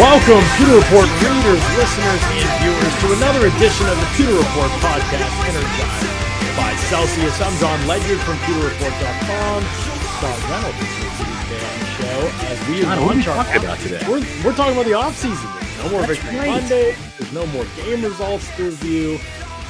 [0.00, 5.28] Welcome, Pewter Report readers, listeners, and viewers, to another edition of the Pewter Report podcast,
[5.44, 7.38] energized by Celsius.
[7.38, 9.60] I'm Jon Ledyard from PewterReport.com.
[10.16, 13.62] Scott Reynolds is today on the show as we John, what are we launch talking
[13.62, 14.00] about today?
[14.08, 15.84] We're, we're talking about the offseason.
[15.84, 16.60] No more That's Victory right.
[16.62, 16.96] Monday.
[17.18, 19.18] There's no more game results to review.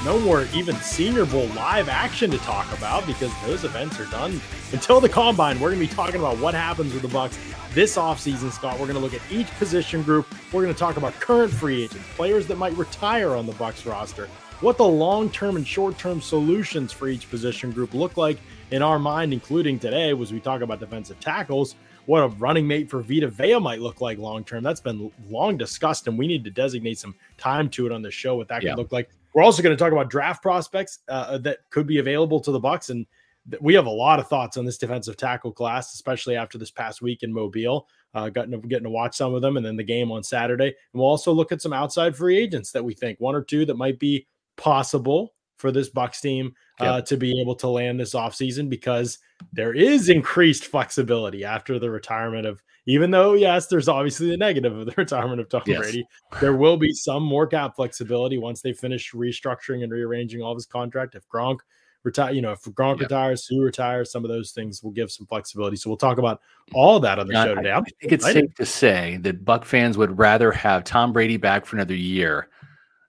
[0.03, 4.41] No more even Senior Bowl live action to talk about because those events are done
[4.73, 5.61] until the combine.
[5.61, 7.39] We're going to be talking about what happens with the Bucks
[7.75, 8.81] this offseason, Scott.
[8.81, 10.27] We're going to look at each position group.
[10.53, 13.85] We're going to talk about current free agents, players that might retire on the Bucks
[13.85, 14.27] roster,
[14.63, 18.39] what the long-term and short-term solutions for each position group look like
[18.71, 21.75] in our mind, including today, as we talk about defensive tackles.
[22.07, 24.63] What a running mate for Vita Vea might look like long term.
[24.63, 28.11] That's been long discussed, and we need to designate some time to it on the
[28.11, 28.37] show.
[28.37, 28.71] What that Yeah.
[28.71, 29.11] could look like.
[29.35, 32.61] We're also going to talk about draft prospects uh, that could be available to the
[32.61, 33.07] Bucks, and
[33.51, 36.71] th- we have a lot of thoughts on this defensive tackle class, especially after this
[36.71, 37.89] past week in Mobile.
[38.13, 40.67] Uh, getting to, getting to watch some of them, and then the game on Saturday.
[40.67, 43.65] And we'll also look at some outside free agents that we think one or two
[43.67, 48.15] that might be possible for this Bucks team uh, to be able to land this
[48.15, 49.19] offseason because
[49.53, 54.77] there is increased flexibility after the retirement of even though yes there's obviously the negative
[54.77, 55.79] of the retirement of Tom Yes.
[55.79, 56.07] Brady
[56.41, 60.57] there will be some more cap flexibility once they finish restructuring and rearranging all of
[60.57, 61.59] his contract if Gronk
[62.03, 63.11] retire you know if Gronk Yep.
[63.11, 66.41] retires Suh retires some of those things will give some flexibility so we'll talk about
[66.73, 69.65] all that on the show today I, I'm think it's safe to say that Buck
[69.65, 72.49] fans would rather have Tom Brady back for another year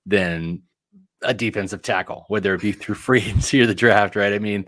[0.06, 0.62] than
[1.24, 4.34] a defensive tackle, whether it be through free agency or the draft, right?
[4.34, 4.66] I mean,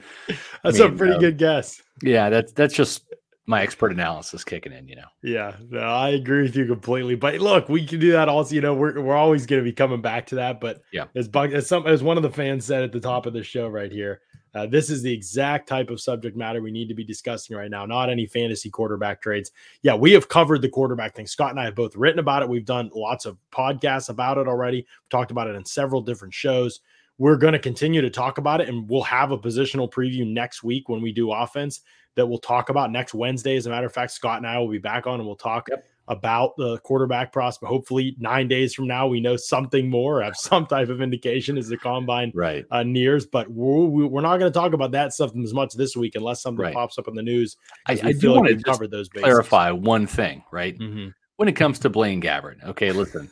[0.63, 3.12] that's I a mean, pretty uh, good guess yeah, that's that's just
[3.45, 5.07] my expert analysis kicking in, you know.
[5.21, 7.15] Yeah, no, I agree with you completely.
[7.15, 8.55] But look, we can do that also.
[8.55, 10.61] You know, we're we're always going to be coming back to that.
[10.61, 11.05] But Yeah.
[11.15, 13.43] as Buck, as some as one of the fans said at the top of the
[13.43, 14.21] show right here,
[14.55, 17.71] uh, this is the exact type of subject matter we need to be discussing right
[17.71, 17.85] now.
[17.85, 19.51] Not any fantasy quarterback trades.
[19.81, 21.27] Yeah, we have covered the quarterback thing.
[21.27, 22.49] Scott and I have both written about it.
[22.49, 24.77] We've done lots of podcasts about it already.
[24.77, 26.81] We've talked about it in several different shows.
[27.17, 30.63] We're going to continue to talk about it, and we'll have a positional preview next
[30.63, 31.81] week when we do offense
[32.15, 33.55] that we'll talk about next Wednesday.
[33.55, 35.67] As a matter of fact, Scott and I will be back on and we'll talk
[35.69, 35.83] Yep.
[36.09, 37.69] about the quarterback prospect.
[37.69, 41.67] Hopefully, nine days from now, we know something more, have some type of indication as
[41.67, 42.65] the combine Right.
[42.71, 43.25] uh, nears.
[43.25, 46.41] But we're, we're not going to talk about that stuff as much this week unless
[46.41, 46.73] something Right.
[46.73, 47.57] pops up in the news.
[47.87, 49.23] I, I do feel like want to we've covered those bases.
[49.23, 50.77] clarify one thing, right?
[50.77, 51.13] Mhm.
[51.37, 53.27] When it comes to Blaine Gabbert, okay, listen,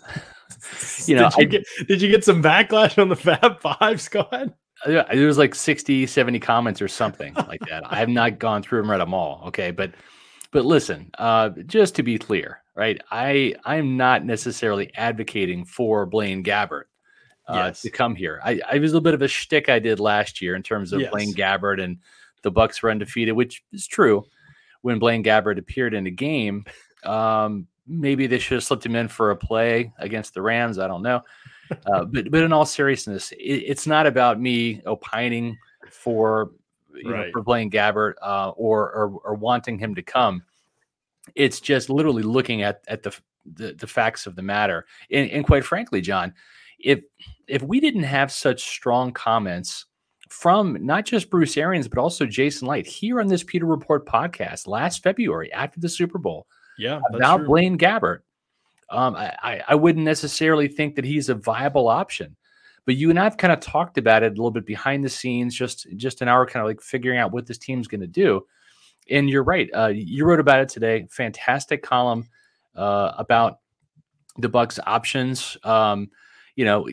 [1.08, 4.02] you know, did you I- get did you get some backlash on the Fab Five,
[4.02, 4.54] Scott?
[4.88, 8.64] Yeah, there was like 60 70 comments or something like that i have not gone
[8.64, 9.92] through and read them all okay but
[10.52, 16.44] but listen uh just to be clear right i i'm not necessarily advocating for blaine
[16.44, 16.86] gabbert
[17.48, 17.84] uh, Yes.
[17.84, 20.42] to come here i i was a little bit of a shtick i did last
[20.42, 21.12] year in terms of Yes.
[21.12, 22.00] blaine gabbert and
[22.42, 24.24] the bucks were undefeated which is true
[24.82, 26.66] when blaine gabbert appeared in the game
[27.04, 30.88] um maybe they should have slipped him in for a play against the rams i
[30.88, 31.22] don't know
[31.86, 35.58] uh, but but in all seriousness, it, it's not about me opining
[35.90, 36.52] for
[36.94, 40.44] you know, for Blaine Gabbert uh, or, or or wanting him to come.
[41.36, 43.16] It's just literally looking at at the
[43.46, 44.86] the, the facts of the matter.
[45.12, 46.34] And, and quite frankly, John,
[46.80, 47.02] if
[47.48, 49.86] if we didn't have such strong comments
[50.30, 54.66] from not just Bruce Arians but also Jason Licht here on this Pewter Report podcast
[54.66, 56.48] last February after the Super Bowl,
[56.82, 58.22] Yeah, about Blaine Gabbert.
[58.90, 62.36] Um, I, I, I wouldn't necessarily think that he's a viable option,
[62.86, 65.56] but you and I've kind of talked about it a little bit behind the scenes,
[65.56, 68.46] just just an hour, kind of like figuring out what this team's going to do.
[69.10, 69.70] And you're right.
[69.74, 71.08] Uh, you wrote about it today.
[71.12, 72.28] Fantastic column
[72.76, 73.60] uh, about
[74.38, 75.58] the Bucks' options.
[75.64, 76.10] Um,
[76.56, 76.88] you know,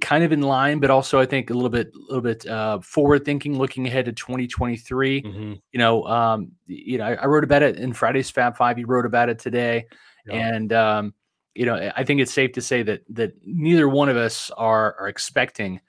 [0.00, 2.80] kind of in line, but also I think a little bit, a little bit uh,
[2.80, 5.60] forward thinking, looking ahead to 2023 Mhm.
[5.72, 8.78] you know, um, you know, I, I wrote about it in Friday's Fab Five.
[8.78, 9.86] You wrote about it today,
[10.26, 10.34] Yeah.
[10.34, 11.14] and um,
[11.54, 14.96] you know, I think it's safe to say that that neither one of us are
[14.98, 15.80] are expecting,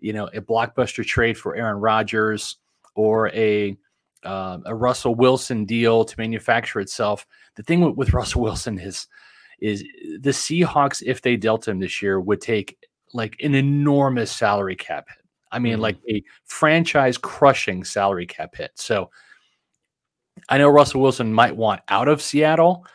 [0.00, 2.56] you know, a blockbuster trade for Aaron Rodgers
[2.96, 3.76] or a
[4.24, 7.26] uh, a Russell Wilson deal to manufacture itself.
[7.56, 9.06] The thing with, with Russell Wilson is
[9.62, 9.82] is
[10.20, 12.76] the Seahawks, if they dealt him this year, would take
[13.14, 15.24] like an enormous salary cap hit.
[15.52, 15.82] I mean, Mhm.
[15.82, 18.72] like a franchise crushing salary cap hit.
[18.74, 19.10] So
[20.48, 22.86] I know Russell Wilson might want out of Seattle,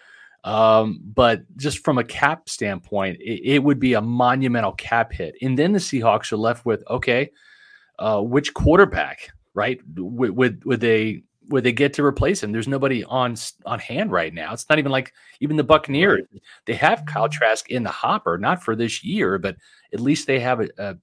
[0.44, 5.36] um, but just from a cap standpoint, it, it would be a monumental cap hit.
[5.42, 7.32] And then the Seahawks are left with okay,
[8.00, 9.80] uh, which quarterback, right?
[9.96, 12.52] Would, would would they would they get to replace him?
[12.52, 13.36] There's nobody on
[13.66, 14.54] on hand right now.
[14.54, 16.24] It's not even like even the Buccaneers.
[16.66, 19.56] They have Kyle Trask in the hopper, not for this year, but
[19.94, 20.96] at least they have a, a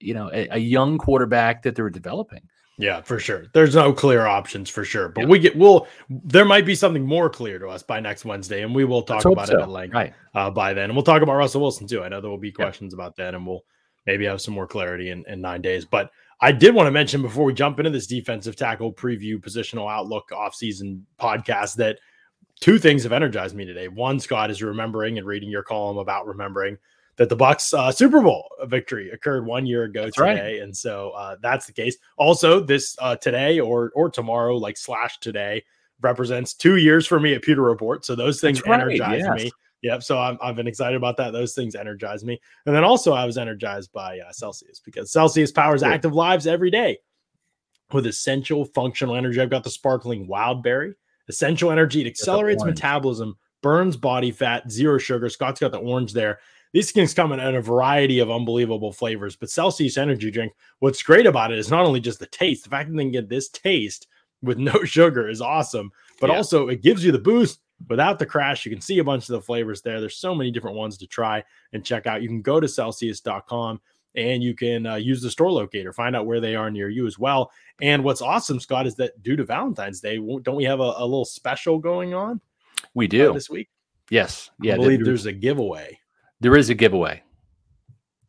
[0.00, 2.42] you know a, a young quarterback that they're developing.
[2.78, 3.44] Yeah, for sure.
[3.52, 5.26] There's no clear options for sure, but Yeah.
[5.28, 8.74] we get we'll there might be something more clear to us by next Wednesday, and
[8.74, 9.58] we will talk about so.
[9.58, 10.14] it at length Right.
[10.34, 10.84] uh, by then.
[10.84, 12.02] And we'll talk about Russell Wilson too.
[12.02, 13.64] I know there will be questions about that, and we'll
[14.06, 15.84] maybe have some more clarity in, in nine days.
[15.84, 16.10] But
[16.42, 20.30] I did want to mention before we jump into this defensive tackle preview, positional outlook,
[20.32, 22.00] offseason podcast that
[22.60, 23.86] two things have energized me today.
[23.86, 26.78] One, Scott is remembering and reading your column about remembering
[27.14, 30.34] that the Bucks uh, Super Bowl victory occurred one year ago That's right.
[30.34, 31.96] today, and so uh, that's the case.
[32.16, 35.62] Also, this uh, today or or tomorrow, like slash today,
[36.00, 38.04] represents two years for me at Pewter Report.
[38.04, 39.44] So those things right, energize yes.
[39.44, 39.52] me.
[39.82, 40.02] Yep.
[40.02, 41.32] So I'm, I've been excited about that.
[41.32, 42.40] Those things energize me.
[42.66, 46.70] And then also, I was energized by uh, Celsius because Celsius powers active lives every
[46.70, 46.98] day
[47.92, 49.40] with essential functional energy.
[49.40, 50.94] I've got the sparkling Wildberry,
[51.28, 52.00] essential energy.
[52.00, 55.28] It accelerates metabolism, burns body fat, zero sugar.
[55.28, 56.38] Scott's got the orange there.
[56.72, 59.36] These things come in, in a variety of unbelievable flavors.
[59.36, 62.70] But Celsius energy drink, what's great about it is not only just the taste, the
[62.70, 64.06] fact that they can get this taste
[64.42, 65.90] with no sugar is awesome,
[66.20, 66.36] but Yeah.
[66.36, 68.64] also it gives you the boost without the crash.
[68.64, 70.00] You can see a bunch of the flavors there.
[70.00, 71.42] There's so many different ones to try
[71.72, 72.22] and check out.
[72.22, 73.80] You can go to Celsius.com
[74.14, 77.06] and you can uh, use the store locator, find out where they are near you
[77.06, 77.50] as well.
[77.80, 81.04] And what's awesome, Scott, is that due to Valentine's Day, don't we have a, a
[81.04, 82.40] little special going on
[82.94, 83.32] We uh, do.
[83.32, 83.68] this week?
[84.10, 84.50] yes.
[84.60, 84.74] Yeah.
[84.74, 85.98] I believe there- there's a giveaway.
[86.40, 87.22] there is a giveaway.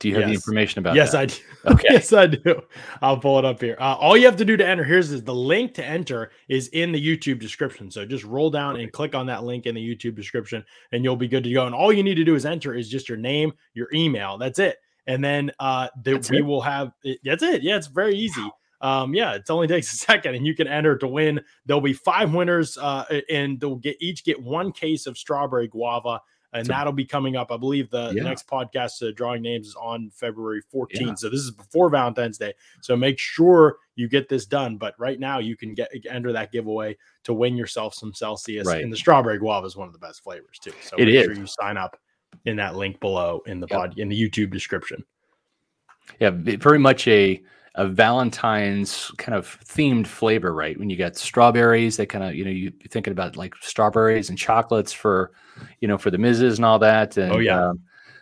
[0.03, 1.17] Do you have the information about yes, that?
[1.17, 1.35] I do.
[1.65, 1.87] Okay.
[1.91, 2.61] yes, I do.
[3.01, 3.77] I'll pull it up here.
[3.79, 6.67] Uh, all you have to do to enter here's is the link to enter is
[6.69, 7.89] in the YouTube description.
[7.89, 11.15] So just roll down and click on that link in the YouTube description, and you'll
[11.15, 11.65] be good to go.
[11.67, 14.37] And all you need to do is enter is just your name, your email.
[14.37, 14.75] That's it.
[15.07, 16.41] And then uh, the, we it?
[16.41, 16.91] will have.
[17.05, 17.63] It, that's it.
[17.63, 18.45] Yeah, it's very easy.
[18.81, 21.39] Um, yeah, it only takes a second, and you can enter to win.
[21.65, 26.19] There'll be five winners, uh, and they'll get each get one case of strawberry guava,
[26.53, 27.51] and So- that'll be coming up.
[27.51, 30.87] I believe the, the next podcast uh, drawing names is on February 14th.
[30.93, 31.13] Yeah.
[31.15, 32.53] So this is before Valentine's Day.
[32.81, 34.77] So make sure you get this done.
[34.77, 38.67] But right now, you can get enter that giveaway to win yourself some Celsius.
[38.67, 38.83] Right.
[38.83, 40.73] And the strawberry guava is one of the best flavors too.
[40.81, 41.25] So It make is.
[41.25, 41.99] sure you sign up
[42.45, 43.79] in that link below in the Yep.
[43.79, 45.03] pod in the YouTube description.
[46.19, 47.41] Yeah, very much a
[47.75, 50.77] a Valentine's kind of themed flavor, right?
[50.77, 54.29] When you got strawberries, they kind of you know you, you're thinking about like strawberries
[54.29, 55.31] and chocolates for
[55.81, 57.17] you know for the misses and all that.
[57.17, 57.69] And, Oh, yeah.
[57.69, 57.79] um,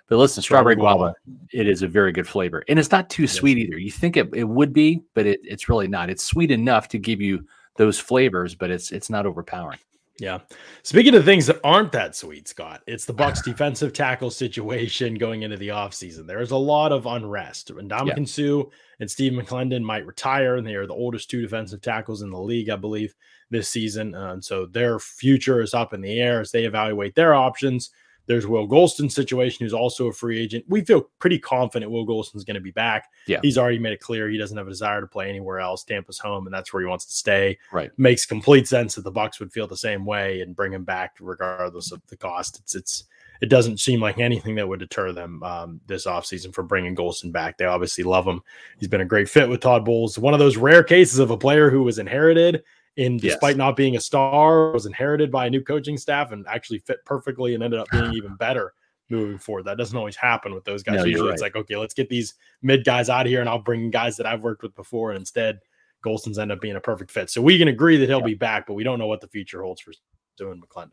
[0.08, 1.40] but listen, strawberry, Strawberry guava, guava.
[1.54, 3.32] it is a very good flavor, and it's not too Yes.
[3.34, 3.78] sweet either.
[3.78, 6.10] You think it, it would be, but it, it's really not.
[6.10, 7.46] It's sweet enough to give you
[7.78, 9.80] those flavors, but it's it's not overpowering.
[10.22, 10.42] Yeah.
[10.84, 15.42] Speaking of things that aren't that sweet, Scott, it's the Bucks defensive tackle situation going
[15.42, 16.28] into the offseason.
[16.28, 17.72] There's a lot of unrest.
[17.72, 18.70] And Ndamukong Suh
[19.00, 22.40] and Steve McLendon might retire, and they are the oldest two defensive tackles in the
[22.40, 23.16] league, I believe,
[23.50, 24.14] this season.
[24.14, 27.90] Uh, and so their future is up in the air as they evaluate their options.
[28.28, 30.66] There's Will Gholston's situation, who's also a free agent.
[30.68, 33.10] We feel pretty confident Will Gholston's going to be back.
[33.28, 33.40] Yeah.
[33.42, 35.84] He's already made it clear he doesn't have a desire to play anywhere else.
[35.84, 37.92] Tampa's home, and that's where he wants to stay Right.
[37.98, 41.16] makes complete sense that the Bucks would feel the same way and bring him back
[41.20, 42.60] regardless of the cost.
[42.60, 43.04] It's it's
[43.42, 47.32] it doesn't seem like anything that would deter them um, this offseason for bringing Gholston
[47.32, 47.58] back.
[47.58, 48.42] They obviously love him.
[48.80, 50.20] He's been a great fit with Todd Bowles.
[50.20, 52.64] One of those rare cases of a player who was inherited
[52.98, 53.34] in Yes.
[53.34, 57.00] despite not being a star, was inherited by a new coaching staff and actually fit
[57.06, 58.74] perfectly and ended up being even better
[59.10, 59.64] moving forward.
[59.66, 60.98] That doesn't always happen with those guys.
[61.00, 63.60] No, Usually it's like, okay, let's get these mid guys out of here and I'll
[63.60, 65.12] bring guys that I've worked with before.
[65.12, 65.60] And instead,
[66.06, 67.30] Gholston's end up being a perfect fit.
[67.30, 68.26] So we can agree that he'll Yeah.
[68.26, 69.92] be back, but we don't know what the future holds for
[70.38, 70.92] doing McLendon.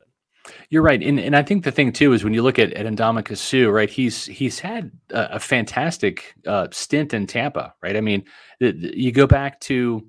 [0.71, 2.87] You're right, and and I think the thing too is when you look at at
[2.87, 3.91] Ndamukong Suh, right?
[3.91, 7.97] He's he's had a, a fantastic uh, stint in Tampa, right?
[7.97, 8.25] I mean,
[8.61, 10.09] the, the- you go back to,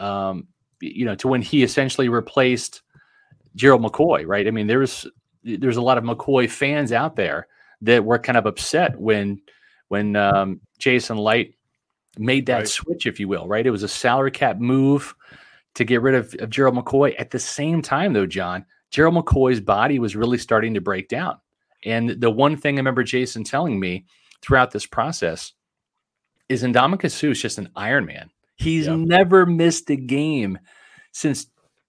[0.00, 0.48] um,
[0.80, 2.82] you know, to when he essentially replaced
[3.54, 4.46] Gerald McCoy, right?
[4.46, 5.06] I mean, there's
[5.42, 7.46] there's a lot of McCoy fans out there
[7.82, 9.40] that were kind of upset when
[9.88, 11.54] when um, Jason Licht
[12.18, 12.68] made that Right.
[12.68, 13.66] switch, if you will, right?
[13.66, 15.14] It was a salary cap move
[15.74, 17.14] to get rid of, of Gerald McCoy.
[17.18, 21.38] At the same time, though, John, Gerald McCoy's body was really starting to break down.
[21.84, 24.06] And the one thing I remember Jason telling me
[24.42, 25.52] throughout this process
[26.48, 28.30] is Suh is just an Iron Man.
[28.66, 28.96] He's Yeah.
[28.96, 30.58] never missed a game
[31.12, 31.46] since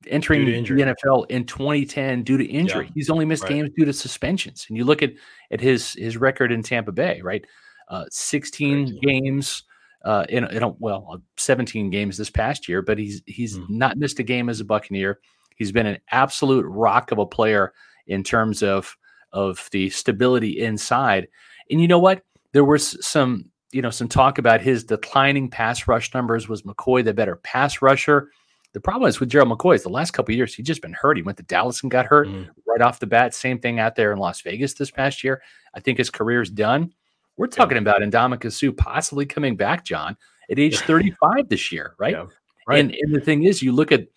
[0.07, 0.53] entering the.
[0.53, 2.85] NFL in 2010 due to injury.
[2.85, 2.91] Yeah.
[2.95, 3.53] He's only missed Right.
[3.53, 4.65] games due to suspensions.
[4.69, 5.13] And you look at
[5.51, 7.43] at his his record in Tampa Bay, right?
[7.89, 8.99] Uh, 16 Crazy.
[9.01, 9.63] games
[10.05, 13.69] uh, in, in a, well, uh, 17 games this past year, but he's he's Mhm.
[13.69, 15.19] not missed a game as a Buccaneer.
[15.57, 17.73] He's been an absolute rock of a player
[18.05, 18.95] in terms of
[19.33, 21.27] of the stability inside.
[21.69, 22.23] And you know what?
[22.53, 26.47] There was some you know some talk about his declining pass rush numbers.
[26.47, 28.29] Was McCoy the better pass rusher?
[28.73, 30.93] The problem is with Gerald McCoy is the last couple of years he's just been
[30.93, 31.17] hurt.
[31.17, 32.49] He went to Dallas and got hurt Mhm.
[32.67, 33.33] right off the bat.
[33.33, 35.41] Same thing out there in Las Vegas this past year.
[35.73, 36.93] I think his career's done.
[37.37, 40.17] We're talking about Ndamukong Suh possibly coming back, John,
[40.51, 42.13] at age 35 this year, right?
[42.13, 42.25] Yeah.
[42.67, 42.79] Right.
[42.79, 44.07] And, and the thing is, you look at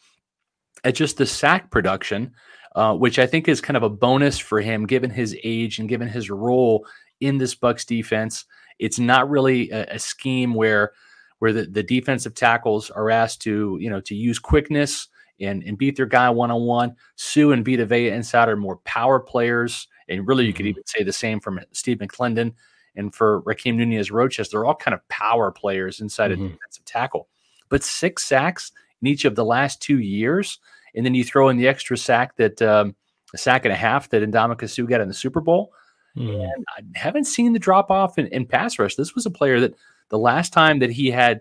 [0.85, 2.33] at just the sack production,
[2.75, 5.89] uh, which I think is kind of a bonus for him given his age and
[5.89, 6.87] given his role
[7.21, 8.47] in this Bucks defense.
[8.81, 10.93] It's not really a, a scheme where
[11.39, 15.09] where the, the defensive tackles are asked to you know to use quickness
[15.41, 16.97] and, and beat their guy one on one.
[17.17, 20.71] Suh and Vita Vea inside are more power players, and really you could mm-hmm.
[20.71, 22.55] even say the same from Steve McLendon
[22.97, 24.49] and for Rakeem Nunez Roches.
[24.49, 26.47] They're all kind of power players inside mm-hmm.
[26.47, 27.29] a defensive tackle.
[27.69, 30.59] But six sacks in each of the last two years,
[30.95, 32.95] and then you throw in the extra sack that um,
[33.33, 35.73] a sack and a half that Ndamukong Suh got in the Super Bowl.
[36.17, 36.43] Mm.
[36.43, 38.97] And I haven't seen the drop off in, in pass rush.
[38.97, 39.75] This was a player that
[40.09, 41.41] the last time that he had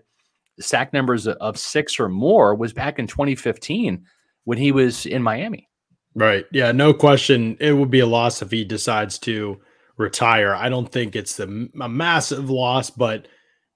[0.58, 4.04] sack numbers of six or more was back in 2015
[4.44, 5.68] when he was in Miami.
[6.14, 6.44] Right.
[6.52, 6.72] Yeah.
[6.72, 7.56] No question.
[7.60, 9.60] It would be a loss if he decides to
[9.96, 10.54] retire.
[10.54, 13.28] I don't think it's the, a massive loss, but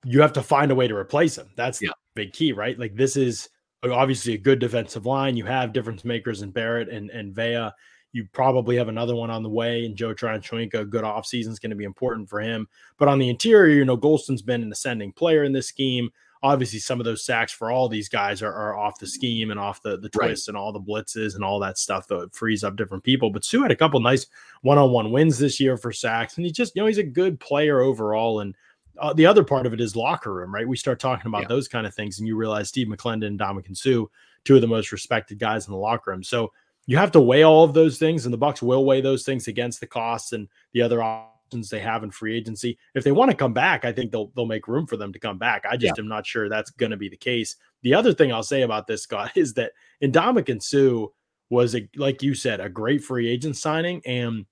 [0.04, 1.50] you have to find a way to replace him.
[1.56, 1.90] That's yeah.
[1.90, 2.78] the big key, right?
[2.78, 3.48] Like this is
[3.84, 5.36] obviously a good defensive line.
[5.36, 7.70] You have difference makers in Barrett and, and Vea.
[8.14, 11.59] You probably have another one on the way, and Joe Tryon-Shoyinka, a good offseason is
[11.59, 12.68] going to be important for him.
[12.97, 16.11] But on the interior, you know, Gholston's been an ascending player in this scheme.
[16.40, 19.59] Obviously, some of those sacks for all these guys are, are off the scheme and
[19.59, 20.52] off the, the twists right.
[20.52, 23.30] and all the blitzes and all that stuff that frees up different people.
[23.30, 24.26] But Suh had a couple nice
[24.62, 27.02] one on one wins this year for sacks, and he just, you know, he's a
[27.02, 28.40] good player overall.
[28.40, 28.54] And
[29.00, 30.68] uh, the other part of it is locker room, right?
[30.68, 31.49] We start talking about yeah.
[31.49, 34.04] those kind of things, and you realize Steve McLendon and Ndamukong Suh,
[34.44, 36.23] two of the most respected guys in the locker room.
[36.23, 36.52] So
[36.86, 39.48] you have to weigh all of those things, and the Bucks will weigh those things
[39.48, 42.78] against the costs and the other options they have in free agency.
[42.94, 45.18] If they want to come back, I think they'll they'll make room for them to
[45.18, 45.64] come back.
[45.68, 46.02] I just yeah.
[46.02, 47.56] am not sure that's going to be the case.
[47.82, 49.72] The other thing I'll say about this, Scott, is that
[50.02, 51.06] Ndamukong Suh
[51.50, 54.46] was a like you said a great free agent signing and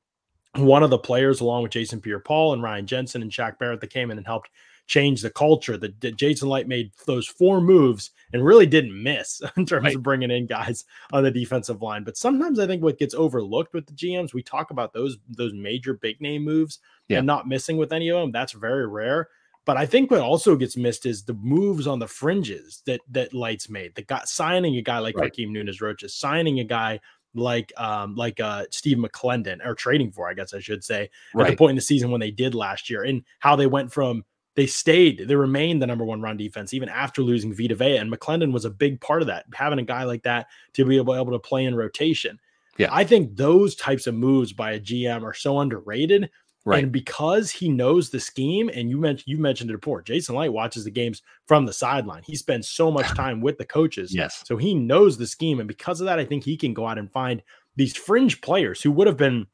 [0.56, 3.80] one of the players, along with Jason Pierre Paul and Ryan Jensen and Shaq Barrett,
[3.80, 4.50] that came in and helped
[4.86, 5.76] change the culture.
[5.76, 9.96] That, Jason Licht made those four moves and really didn't miss in terms right.
[9.96, 12.04] of bringing in guys on the defensive line.
[12.04, 15.52] But sometimes I think what gets overlooked with the GMs, we talk about those those
[15.54, 17.18] major big name moves yeah.
[17.18, 18.32] and not missing with any of them.
[18.32, 19.28] That's very rare.
[19.64, 23.32] But I think what also gets missed is the moves on the fringes that that
[23.32, 23.94] Lichts made.
[23.94, 25.32] The guy signing a guy like right.
[25.32, 27.00] Rakeem Nunez Roches, signing a guy
[27.34, 31.46] like um like uh Steve McLendon or trading for, I guess I should say, right.
[31.46, 33.92] at the point in the season when they did last year, and how they went
[33.92, 34.24] from
[34.54, 37.96] they stayed, they remained the number one run defense even after losing Vita Vea.
[37.96, 40.96] And McLendon was a big part of that, having a guy like that to be
[40.96, 42.38] able, able to play in rotation.
[42.78, 42.88] Yeah.
[42.90, 46.30] I think those types of moves by a GM are so underrated.
[46.64, 46.84] Right.
[46.84, 50.52] And because he knows the scheme, and you mentioned you mentioned it before, Jason Licht
[50.52, 52.22] watches the games from the sideline.
[52.24, 54.14] He spends so much time with the coaches.
[54.14, 54.44] Yes.
[54.46, 55.58] So he knows the scheme.
[55.58, 57.42] And because of that, I think he can go out and find
[57.74, 59.46] these fringe players who would have been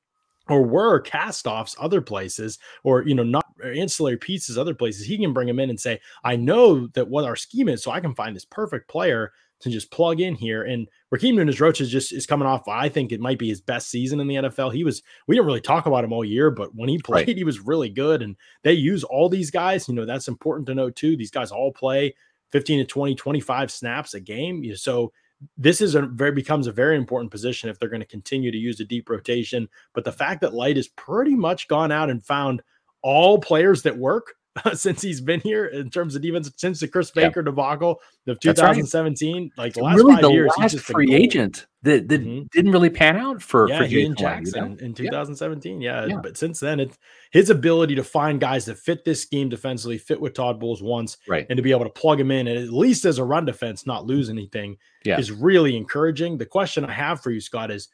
[0.49, 5.19] or were cast offs other places or you know not ancillary pieces other places he
[5.19, 8.01] can bring them in and say i know that what our scheme is so i
[8.01, 10.63] can find this perfect player to just plug in here.
[10.65, 12.69] And Rakeem Nunez Roche is just is coming off.
[12.69, 14.73] I think it might be his best season in the NFL.
[14.73, 17.37] He was we didn't really talk about him all year, but when he played, right.
[17.37, 18.23] he was really good.
[18.23, 19.89] And they use all these guys.
[19.89, 21.17] You know, that's important to know too.
[21.17, 22.15] These guys all play
[22.53, 24.65] 15 to 20, 25 snaps a game.
[24.77, 25.13] So
[25.57, 28.59] this is a very becomes a very important position if they're going to continue to
[28.59, 29.69] use a deep rotation.
[29.95, 32.63] But the fact that Licht has pretty much gone out and found
[33.03, 34.35] all players that work
[34.75, 39.43] since he's been here in terms of defense since the Chris Baker debacle of 2017.
[39.43, 39.51] Right.
[39.57, 42.47] Like the last really five the years, last free agent that, that mm-hmm.
[42.53, 44.77] didn't really pan out for yeah, for Jackson you know?
[44.85, 45.81] in 2017.
[45.81, 46.07] Yeah.
[46.07, 46.17] yeah.
[46.23, 46.99] but since then, it's
[47.31, 51.17] his ability to find guys that fit this scheme defensively, fit with Todd Bowles once,
[51.29, 53.45] right, and to be able to plug him in and at least as a run
[53.45, 55.19] defense, not lose anything, yeah.
[55.19, 56.39] is really encouraging.
[56.39, 57.89] The question I have for you, Scott, is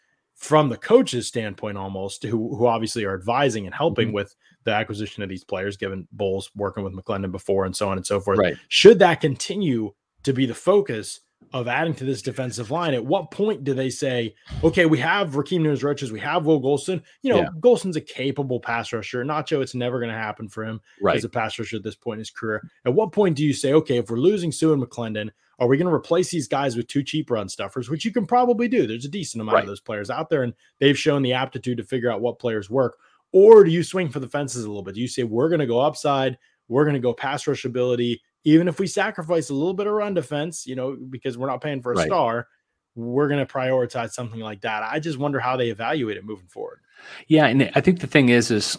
[0.44, 4.16] from the coach's standpoint almost who, who obviously are advising and helping mm-hmm.
[4.16, 7.96] with the acquisition of these players given Bowles working with mclendon before and so on
[7.96, 8.54] and so forth right.
[8.68, 11.20] should that continue to be the focus
[11.52, 15.32] of adding to this defensive line at what point do they say okay we have
[15.32, 17.48] Rakeem Nunez Roches we have Will Gholston you know yeah.
[17.60, 21.16] Gholston's a capable pass rusher Nacho it's never going to happen for him right.
[21.16, 23.52] as a pass rusher at this point in his career at what point do you
[23.52, 26.76] say okay if we're losing Suh and McLendon, are we going to replace these guys
[26.76, 28.86] with two cheap run stuffers, which you can probably do?
[28.86, 29.62] There's a decent amount right.
[29.62, 32.68] of those players out there, and they've shown the aptitude to figure out what players
[32.68, 32.96] work.
[33.32, 34.94] Or do you swing for the fences a little bit?
[34.94, 38.20] Do you say we're going to go upside, we're going to go pass rush ability,
[38.44, 41.62] even if we sacrifice a little bit of run defense, you know, because we're not
[41.62, 42.06] paying for a right.
[42.06, 42.46] star,
[42.94, 44.82] we're going to prioritize something like that.
[44.82, 46.80] I just wonder how they evaluate it moving forward.
[47.26, 48.78] Yeah, and I think the thing is, is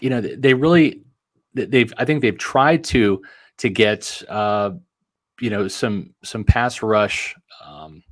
[0.00, 1.02] you know, they really
[1.54, 3.22] they've I think they've tried to
[3.58, 4.70] to get uh,
[5.40, 8.02] you know some some pass rush um,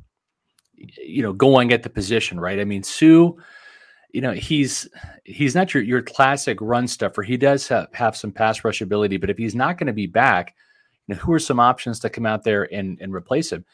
[0.77, 3.33] you know going at the position right i mean Suh.
[4.13, 4.89] you know he's
[5.25, 9.17] he's not your your classic run stuffer he does have, have some pass rush ability
[9.17, 10.55] but if he's not going to be back
[11.07, 13.65] you know, who are some options to come out there and and replace him?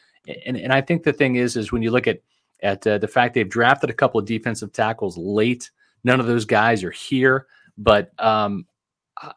[0.45, 2.21] And and I think the thing is, is when you look at
[2.61, 5.71] at uh, the fact they've drafted a couple of defensive tackles late,
[6.03, 7.47] none of those guys are here.
[7.77, 8.65] But um,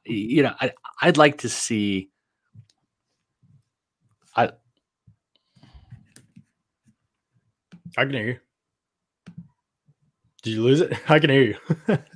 [0.04, 2.10] you know, I, I'd like to see.
[4.36, 4.50] I
[7.96, 8.38] I can hear you.
[10.42, 10.92] Did you lose it?
[11.08, 11.98] I can hear you.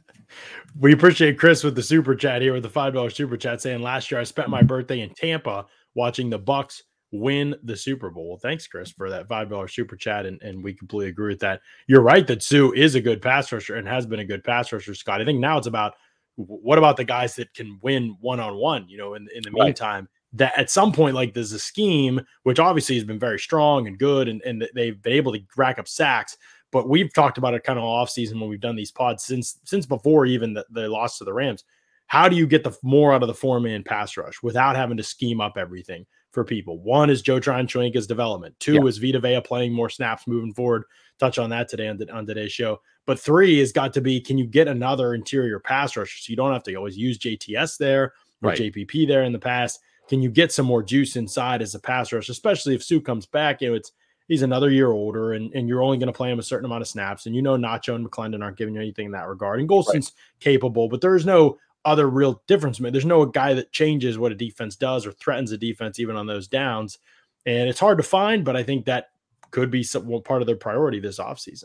[0.79, 3.83] we appreciate Chris with the super chat here with the five dollar super chat saying
[3.83, 4.67] last year I spent my mm-hmm.
[4.67, 8.39] birthday in Tampa watching the Bucks win the Super Bowl.
[8.41, 11.61] Thanks, Chris, for that five dollar super chat, and, and we completely agree with that.
[11.87, 14.73] You're right that Suh is a good pass rusher and has been a good pass
[14.73, 15.21] rusher, Scott.
[15.21, 15.95] I think now it's about
[16.37, 18.89] what about the guys that can win one on one?
[18.89, 19.67] You know, in in the right.
[19.67, 23.87] meantime, that at some point, like there's a scheme which obviously has been very strong
[23.87, 26.37] and good, and, and they've been able to rack up sacks.
[26.71, 29.59] But we've talked about it kind of off season when we've done these pods since
[29.65, 31.65] since before even the, the loss to the Rams.
[32.09, 34.97] How do you get the more out of the four man pass rush without having
[34.97, 36.79] to scheme up everything for people?
[36.79, 38.59] One is Joe Tryon-Shoyinka's development.
[38.61, 38.85] Two yeah.
[38.85, 40.85] is Vita Vea playing more snaps moving forward.
[41.19, 42.81] Touch on that today on, the, on today's show.
[43.05, 46.37] But three has got to be can you get another interior pass rusher so you
[46.37, 48.05] don't have to always use JTS there
[48.43, 48.59] or right.
[48.59, 49.81] JPP there in the past?
[50.09, 53.27] Can you get some more juice inside as a pass rush, especially if Suh comes
[53.27, 53.61] back?
[53.61, 53.93] You know, it's
[54.29, 56.83] he's another year older, and, and you're only going to play him a certain amount
[56.83, 57.27] of snaps.
[57.27, 59.59] And you know, Nacho and McLendon aren't giving you anything in that regard.
[59.59, 60.41] And Gholston's right.
[60.41, 62.79] capable, but there's no other real difference.
[62.79, 66.27] There's no guy that changes what a defense does or threatens a defense even on
[66.27, 66.99] those downs.
[67.47, 69.11] And it's hard to find, but I think that
[69.51, 71.65] could be some part of their priority this offseason.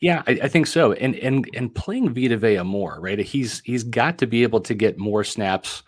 [0.00, 0.92] Yeah, I, I, think so.
[0.94, 3.20] And and and playing Vita Vea more, right?
[3.20, 5.84] He's he's got to be able to get more snaps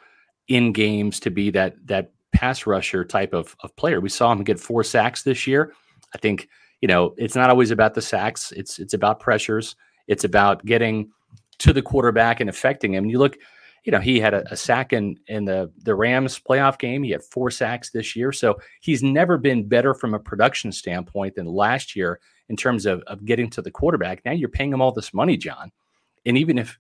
[0.47, 4.01] in games to be that that pass rusher type of, of player.
[4.01, 5.73] We saw him get four sacks this year.
[6.15, 6.49] I think,
[6.81, 8.53] you know, it's not always about the sacks.
[8.53, 9.77] It's it's about pressures.
[10.09, 11.11] It's about getting
[11.59, 13.07] to the quarterback and affecting him.
[13.07, 13.37] You look,
[13.85, 17.03] you know, he had a, a, sack in in the the Rams playoff game.
[17.03, 21.35] He had four sacks this year, so he's never been better from a production standpoint
[21.35, 24.25] than last year in terms of of getting to the quarterback.
[24.25, 25.73] Now you're paying him all this money, John,
[26.27, 26.79] and even if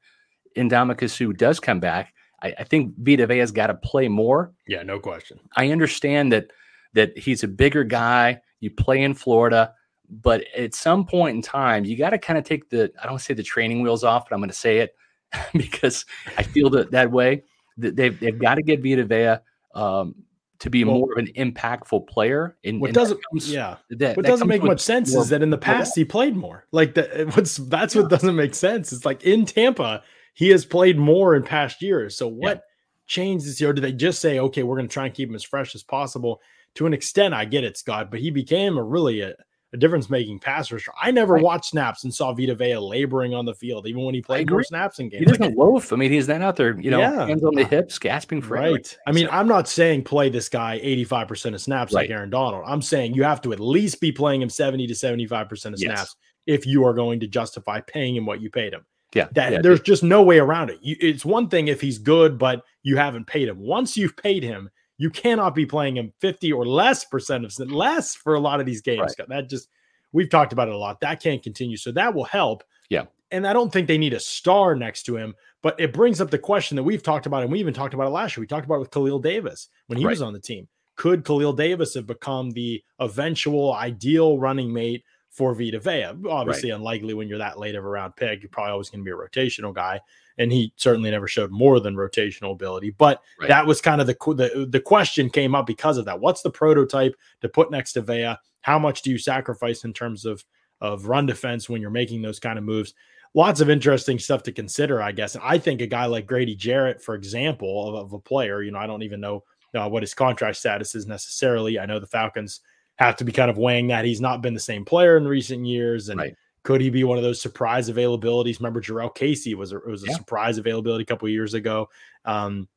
[0.56, 4.52] Suh does come back, I, I think Vita Vea's got to play more.
[4.66, 5.40] Yeah, no question.
[5.56, 6.52] I understand that
[6.94, 8.40] that he's a bigger guy.
[8.62, 9.74] You play in Florida,
[10.08, 13.18] but at some point in time, you got to kind of take the I don't
[13.18, 14.94] say the training wheels off, but I'm going to say it
[15.52, 16.06] because
[16.38, 17.42] I feel that that way.
[17.76, 19.38] They've they've got to get Vita Vea
[19.74, 20.14] um,
[20.62, 22.56] to be well, more of an impactful player.
[22.64, 25.42] And what and doesn't, comes, yeah, that, what that doesn't make much sense is that
[25.42, 26.66] in the past he played more.
[26.70, 28.02] Like that, what's that's yeah.
[28.02, 28.92] what doesn't make sense.
[28.92, 32.16] It's like in Tampa, he has played more in past years.
[32.16, 32.60] So what yeah.
[33.06, 33.72] changed this year?
[33.72, 35.82] Do they just say, okay, we're going to try and keep him as fresh as
[35.82, 36.40] possible?
[36.76, 39.34] To an extent, I get it, Scott, but he became a really a,
[39.74, 40.92] a difference making pass rusher.
[41.00, 41.42] I never right.
[41.42, 44.62] watched snaps and saw Vita Vea laboring on the field, even when he played more
[44.62, 45.20] snaps in games.
[45.20, 45.92] He doesn't loaf.
[45.92, 47.26] I mean, he's then out there, you know, yeah.
[47.26, 47.68] hands on the ah.
[47.68, 48.98] hips, gasping for right.
[49.06, 52.02] I mean, I'm not saying play this guy 85% of snaps right.
[52.02, 52.64] like Aaron Donald.
[52.66, 55.80] I'm saying you have to at least be playing him 70 to 75% of snaps
[55.80, 56.16] yes.
[56.46, 58.84] if you are going to justify paying him what you paid him.
[59.14, 60.78] Yeah, that yeah, there's just no way around it.
[60.80, 63.58] You, it's one thing if he's good, but you haven't paid him.
[63.58, 68.14] Once you've paid him, you cannot be playing him 50 or less percent of less
[68.14, 69.14] for a lot of these games.
[69.18, 69.28] Right.
[69.28, 69.68] That just
[70.12, 71.00] we've talked about it a lot.
[71.00, 71.76] That can't continue.
[71.76, 72.62] So that will help.
[72.88, 73.04] Yeah.
[73.30, 76.30] And I don't think they need a star next to him, but it brings up
[76.30, 78.42] the question that we've talked about, and we even talked about it last year.
[78.42, 80.10] We talked about it with Khalil Davis when he right.
[80.10, 80.68] was on the team.
[80.96, 86.12] Could Khalil Davis have become the eventual ideal running mate for Vita Vea.
[86.28, 86.76] Obviously, right.
[86.76, 88.42] unlikely when you're that late of a round pick.
[88.42, 90.00] You're probably always going to be a rotational guy,
[90.38, 92.90] and he certainly never showed more than rotational ability.
[92.90, 93.48] But right.
[93.48, 96.20] that was kind of the, the the question came up because of that.
[96.20, 98.34] What's the prototype to put next to Vea?
[98.60, 100.44] How much do you sacrifice in terms of
[100.80, 102.92] of run defense when you're making those kind of moves?
[103.34, 105.34] Lots of interesting stuff to consider, I guess.
[105.34, 108.70] And I think a guy like Grady Jarrett, for example, of, of a player, you
[108.70, 109.42] know, I don't even know
[109.74, 111.78] uh, what his contract status is necessarily.
[111.78, 112.60] I know the Falcons
[112.96, 115.66] have to be kind of weighing that he's not been the same player in recent
[115.66, 116.34] years, and right.
[116.62, 118.58] could he be one of those surprise availabilities?
[118.58, 120.16] Remember, Jurrell Casey was a, was a yeah.
[120.16, 121.88] surprise availability a couple years ago,
[122.24, 122.68] um,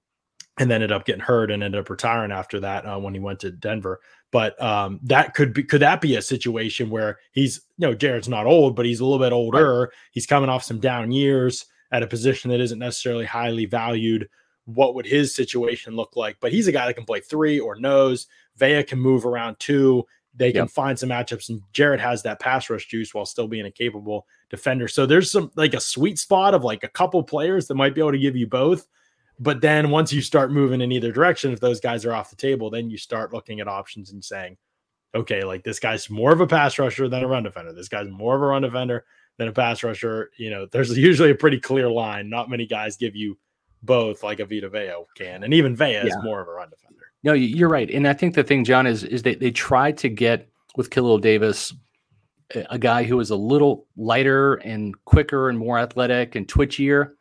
[0.58, 3.20] and then ended up getting hurt and ended up retiring after that uh, when he
[3.20, 4.00] went to Denver.
[4.32, 8.28] But um, that could be could that be a situation where he's you know Jarrett's
[8.28, 9.82] not old, but he's a little bit older.
[9.82, 9.90] Right.
[10.12, 14.28] He's coming off some down years at a position that isn't necessarily highly valued.
[14.66, 16.38] What would his situation look like?
[16.40, 18.28] But he's a guy that can play three or nose.
[18.58, 20.06] Vea can move around too.
[20.38, 20.72] They can yep.
[20.72, 24.28] find some matchups, and Jarrett has that pass rush juice while still being a capable
[24.50, 24.88] defender.
[24.90, 28.02] So there's some like a sweet spot of like a couple players that might be
[28.02, 28.88] able to give you both.
[29.40, 32.36] But then once you start moving in either direction, if those guys are off the
[32.36, 34.58] table, then you start looking at options and saying,
[35.14, 37.74] okay, like this guy's more of a pass rusher than a run defender.
[37.74, 39.06] This guy's more of a run defender
[39.38, 40.32] than a pass rusher.
[40.38, 42.30] You know, there's usually a pretty clear line.
[42.30, 43.38] Not many guys give you
[43.86, 45.44] both like a Vita Vea can.
[45.44, 46.06] And even Vea yeah.
[46.06, 47.12] is more of a run defender.
[47.24, 50.10] No, you're right, and I think the thing, John, is is they they tried to
[50.10, 51.74] get with Khalil Davis
[52.70, 57.12] a guy who was a little lighter and quicker and more athletic and twitchier.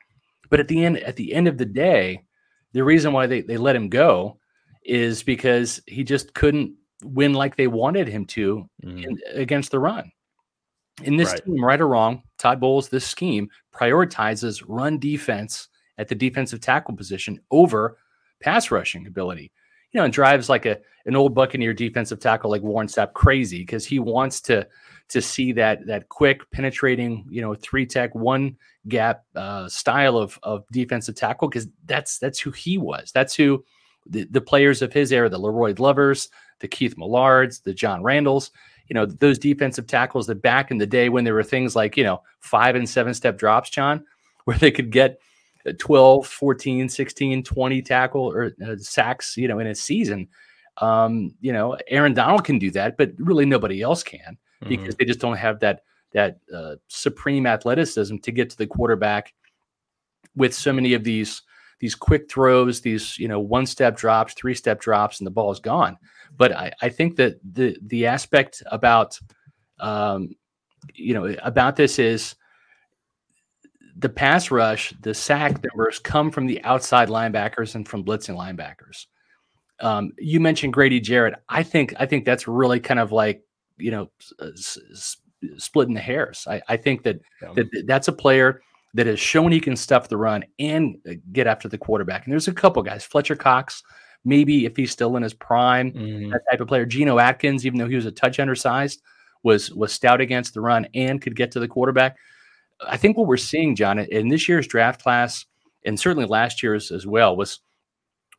[0.51, 2.25] But at the end, at the end of the day,
[2.73, 4.39] the reason why they, they let him go
[4.85, 9.05] is because he just couldn't win like they wanted him to mm.
[9.05, 10.11] in, against the run.
[11.03, 11.45] In this right.
[11.45, 15.69] team, right or wrong, Todd Bowles, this scheme prioritizes run defense
[15.99, 17.99] at the defensive tackle position over
[18.41, 19.53] pass rushing ability.
[19.93, 23.59] You know, and drives like a an old Buccaneer defensive tackle like Warren Sapp crazy
[23.61, 24.67] because he wants to
[25.09, 28.57] to see that that quick penetrating, you know, three tech one
[28.89, 33.13] gap uh, style of of defensive tackle because that's that's who he was.
[33.13, 33.65] That's who
[34.07, 36.29] the, the players of his era, the La'Roi Glovers,
[36.61, 38.51] the Keith Millards, the John Randles,
[38.89, 41.97] you know, those defensive tackles that back in the day when there were things like,
[41.97, 44.05] you know, five and seven step drops, John,
[44.45, 45.19] where they could get
[45.73, 50.29] 12, 14, 16, 20 tackle or uh, sacks, you know, in a season.
[50.79, 54.37] Um, you know, Aaron Donald can do that, but really nobody else can
[54.69, 54.95] because mm-hmm.
[54.99, 59.35] they just don't have that that uh, supreme athleticism to get to the quarterback
[60.37, 61.43] with so many of these
[61.81, 65.51] these quick throws, these you know one step drops, three step drops, and the ball
[65.51, 65.99] is gone.
[66.37, 69.19] But I, I think that the the aspect about
[69.81, 70.35] um,
[70.95, 72.37] you know about this is
[73.97, 79.07] the pass rush, the sack numbers come from the outside linebackers and from blitzing linebackers.
[79.81, 81.35] Um, you mentioned Grady Jarrett.
[81.49, 83.43] I think I think that's really kind of like
[83.77, 85.17] you know s- s-
[85.59, 86.47] splitting the hairs.
[86.49, 87.53] I, I think that, yeah.
[87.55, 88.63] that that's a player
[88.95, 92.25] that has shown he can stuff the run and uh, get after the quarterback.
[92.25, 93.83] And there's a couple guys, Fletcher Cox,
[94.25, 96.31] maybe if he's still in his prime, mm-hmm.
[96.31, 96.87] that type of player.
[96.87, 99.03] Geno Atkins, even though he was a touch undersized,
[99.43, 102.17] was was stout against the run and could get to the quarterback.
[102.87, 105.47] I think what we're seeing, John, in this year's draft class,
[105.85, 107.61] and certainly last year's as well, was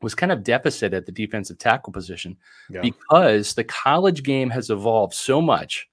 [0.01, 2.37] was kind of deficit at the defensive tackle position
[2.69, 2.81] yeah.
[2.81, 5.87] because the college game has evolved so much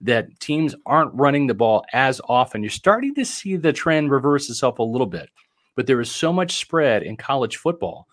[0.00, 2.62] that teams aren't running the ball as often.
[2.62, 5.28] You're starting to see the trend reverse itself a little bit,
[5.76, 8.08] but there is so much spread in college football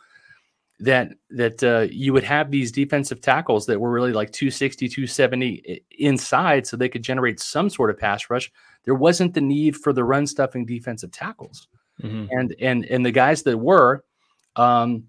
[0.82, 5.84] that that uh, you would have these defensive tackles that were really like 260 270
[6.00, 8.52] inside so they could generate some sort of pass rush
[8.84, 11.67] there wasn't the need for the run stuffing defensive tackles
[12.02, 12.26] mm-hmm.
[12.32, 14.04] and and and the guys that were
[14.56, 15.04] um,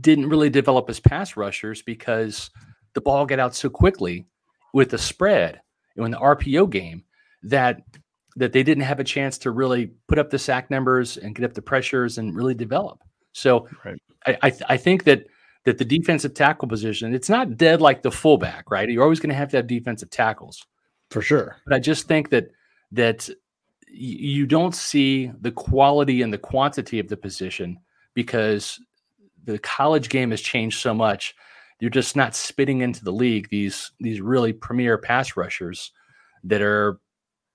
[0.00, 2.50] didn't really develop as pass rushers because
[2.94, 4.26] the ball got out so quickly
[4.74, 5.60] with the spread
[5.96, 7.04] in the RPO game
[7.44, 7.82] that
[8.36, 11.44] that they didn't have a chance to really put up the sack numbers and get
[11.44, 12.98] up the pressures and really develop.
[13.32, 14.00] So right.
[14.26, 15.26] I I, th- I, think that
[15.64, 18.88] that the defensive tackle position it's not dead like the fullback, right?
[18.88, 20.64] You're always going to have to have defensive tackles
[21.10, 21.56] for sure.
[21.66, 22.50] But I just think that
[22.92, 23.28] that
[23.88, 27.78] you don't see the quality and the quantity of the position
[28.14, 28.80] because
[29.44, 31.34] the college game has changed so much
[31.80, 35.90] you're just not spitting into the league these these really premier pass rushers
[36.44, 37.00] that are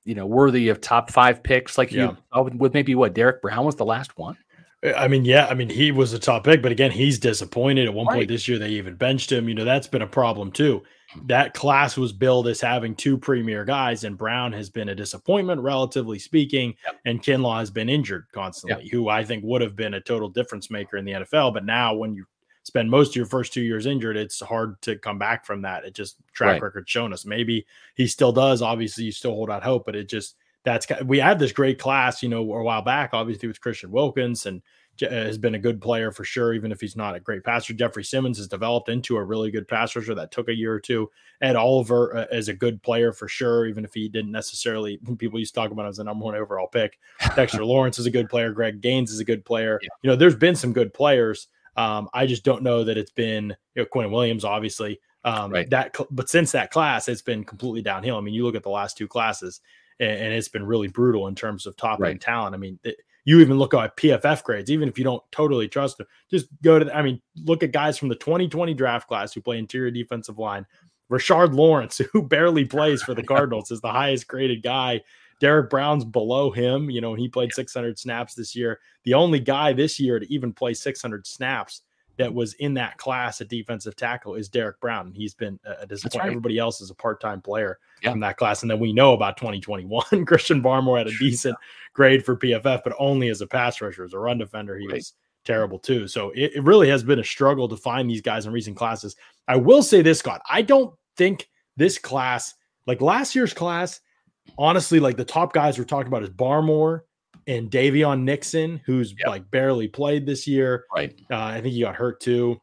[0.07, 2.15] you know worthy of top five picks like yeah.
[2.33, 4.37] you with maybe what Derrick Brown was the last one.
[4.83, 7.87] I mean, yeah, I mean, he was a top pick, but again, he's disappointed.
[7.87, 8.17] At one right.
[8.17, 9.49] point this year, they even benched him.
[9.49, 10.83] You know, that's been a problem too.
[11.25, 15.61] That class was billed as having two premier guys, and Brown has been a disappointment,
[15.61, 16.99] relatively speaking, yep.
[17.05, 18.91] and Kinlaw has been injured constantly, yep.
[18.91, 21.53] who I think would have been a total difference maker in the NFL.
[21.53, 22.25] But now, when you
[22.63, 25.85] spend most of your first two years injured, it's hard to come back from that.
[25.85, 26.61] It just track right.
[26.61, 27.25] record shown us.
[27.25, 28.61] Maybe he still does.
[28.61, 30.35] Obviously, you still hold out hope, but it just
[30.67, 34.45] that's we had this great class, you know, a while back, obviously with Christian Wilkins
[34.45, 34.61] and
[35.01, 37.73] uh, has been a good player for sure, even if he's not a great passer.
[37.73, 40.79] Jeffrey Simmons has developed into a really good pass rusher that took a year or
[40.79, 41.09] two.
[41.41, 45.39] Ed Oliver uh, is a good player for sure, even if he didn't necessarily, people
[45.39, 46.99] used to talk about him as the number one overall pick.
[47.35, 48.51] Dexter Lawrence is a good player.
[48.51, 49.79] Greg Gaines is a good player.
[49.81, 49.89] Yeah.
[50.01, 51.47] You know, there's been some good players.
[51.77, 54.99] Um, I just don't know that it's been you know, Quinn Williams, obviously.
[55.23, 55.69] Um, right.
[55.69, 58.17] That, but since that class, it's been completely downhill.
[58.17, 59.61] I mean, you look at the last two classes,
[59.99, 62.11] and, and it's been really brutal in terms of top right.
[62.11, 62.55] end talent.
[62.55, 65.97] I mean, it, you even look at PFF grades, even if you don't totally trust
[65.97, 69.41] them, just go to, I mean, look at guys from the 2020 draft class who
[69.41, 70.65] play interior defensive line.
[71.11, 75.01] Rashard Lawrence, who barely plays for the Cardinals, is the highest graded guy
[75.39, 76.89] Derrick Brown's below him.
[76.89, 78.79] You know, he played 600 snaps this year.
[79.03, 81.81] The only guy this year to even play 600 snaps
[82.17, 85.13] that was in that class at defensive tackle is Derrick Brown.
[85.13, 86.23] He's been a disappointment.
[86.23, 86.31] Right.
[86.31, 88.11] Everybody else is a part-time player yeah.
[88.11, 88.61] from that class.
[88.61, 90.25] And then we know about 2021.
[90.25, 91.55] Christian Barmore had a decent
[91.93, 94.03] grade for PFF, but only as a pass rusher.
[94.03, 94.95] As a run defender, he right.
[94.95, 95.13] was
[95.45, 96.07] terrible too.
[96.07, 99.15] So it, it, really has been a struggle to find these guys in recent classes.
[99.47, 100.41] I will say this, Scott.
[100.49, 102.53] I don't think this class,
[102.85, 104.01] like last year's class,
[104.57, 107.01] honestly, like the top guys we're talking about is Barmore
[107.47, 109.27] and Daviyon Nixon, who's yep.
[109.27, 110.85] like barely played this year.
[110.93, 111.13] Right.
[111.31, 112.59] Uh, I think he got hurt too.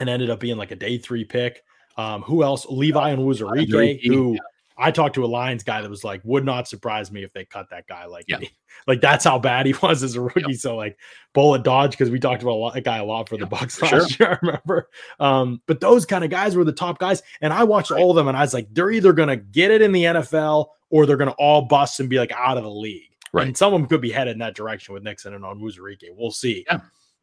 [0.00, 1.62] and ended up being like a day three pick.
[1.96, 2.66] Um, who else?
[2.68, 4.36] Levi and Onwuzurike, who
[4.78, 7.44] I talked to a Lions guy that was like, would not surprise me if they
[7.44, 8.06] cut that guy.
[8.06, 8.38] Like, Yeah.
[8.86, 10.40] like that's how bad he was as a rookie.
[10.48, 10.56] Yep.
[10.56, 10.98] So like
[11.34, 13.80] bullet dodge because we talked about a, lot, a guy a lot for the Bucks
[13.82, 14.30] last year.
[14.42, 14.88] I remember.
[15.20, 18.16] Um, but those kind of guys were the top guys, and I watched all of
[18.16, 21.16] them, and I was like, they're either gonna get it in the NFL or they're
[21.18, 23.11] gonna all bust and be like out of the league.
[23.32, 23.46] Right.
[23.46, 26.02] And some of them could be headed in that direction with Nixon and Onwuzurike.
[26.16, 26.64] We'll see.
[26.66, 26.80] Yeah.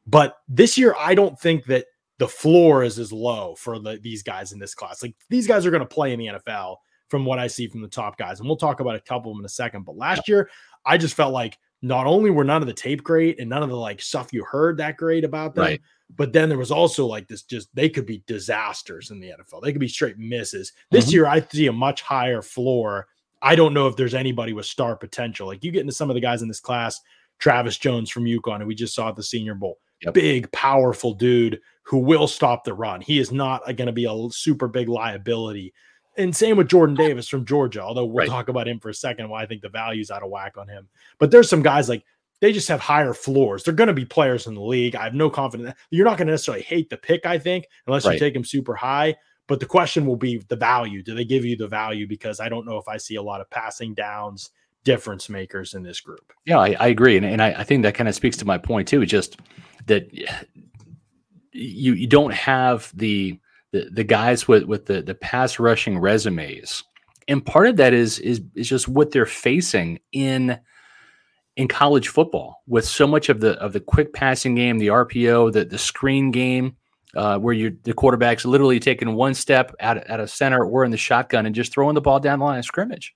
[0.07, 1.85] But this year, I don't think that
[2.17, 5.03] the floor is as low for the, these guys in this class.
[5.03, 6.77] Like these guys are going to play in the NFL
[7.09, 8.39] from what I see from the top guys.
[8.39, 9.83] And we'll talk about a couple of them in a second.
[9.85, 10.49] But last year,
[10.85, 13.69] I just felt like not only were none of the tape great and none of
[13.69, 15.81] the like stuff you heard that great about them, Right.
[16.17, 19.61] but then there was also like this just they could be disasters in the NFL.
[19.61, 20.73] They could be straight misses.
[20.91, 21.13] This Mhm.
[21.13, 23.07] year, I see a much higher floor.
[23.41, 25.47] I don't know if there's anybody with star potential.
[25.47, 26.99] Like you get into some of the guys in this class,
[27.39, 29.79] Travis Jones from UConn, who we just saw at the Senior Bowl.
[30.01, 30.13] Yep.
[30.13, 33.01] Big, powerful dude who will stop the run.
[33.01, 35.73] He is not going to be a super big liability.
[36.17, 38.29] And same with Jordan Davis from Georgia, although we'll Right.
[38.29, 39.29] talk about him for a second.
[39.29, 40.87] Why I think the value's out of whack on him.
[41.17, 42.03] But there's some guys like
[42.41, 43.63] they just have higher floors.
[43.63, 44.95] They're going to be players in the league.
[44.95, 45.73] I have no confidence.
[45.91, 48.75] You're not going to necessarily hate the pick, I think, unless you take him super
[48.75, 49.15] high.
[49.49, 51.01] But the question will be the value.
[51.01, 52.07] Do they give you the value?
[52.07, 54.51] Because I don't know if I see a lot of passing downs
[54.83, 56.31] difference makers in this group.
[56.45, 58.59] Yeah, I, I agree, and, and I, I think that kind of speaks to my
[58.59, 59.05] point too.
[59.07, 59.39] Just
[59.87, 60.07] that
[61.51, 63.39] you you don't have the
[63.71, 66.83] the, the guys with with the the pass rushing resumes,
[67.27, 70.59] and part of that is is is just what they're facing in
[71.57, 75.53] in college football with so much of the of the quick passing game, the RPO,
[75.53, 76.75] the the screen game.
[77.15, 80.91] Uh, where you the quarterback's literally taking one step out at a center or in
[80.91, 83.15] the shotgun and just throwing the ball down the line of scrimmage,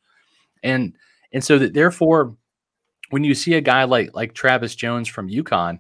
[0.64, 0.96] and
[1.32, 2.36] and so that therefore
[3.12, 5.78] when you see a guy like like Travis Jones from UConn,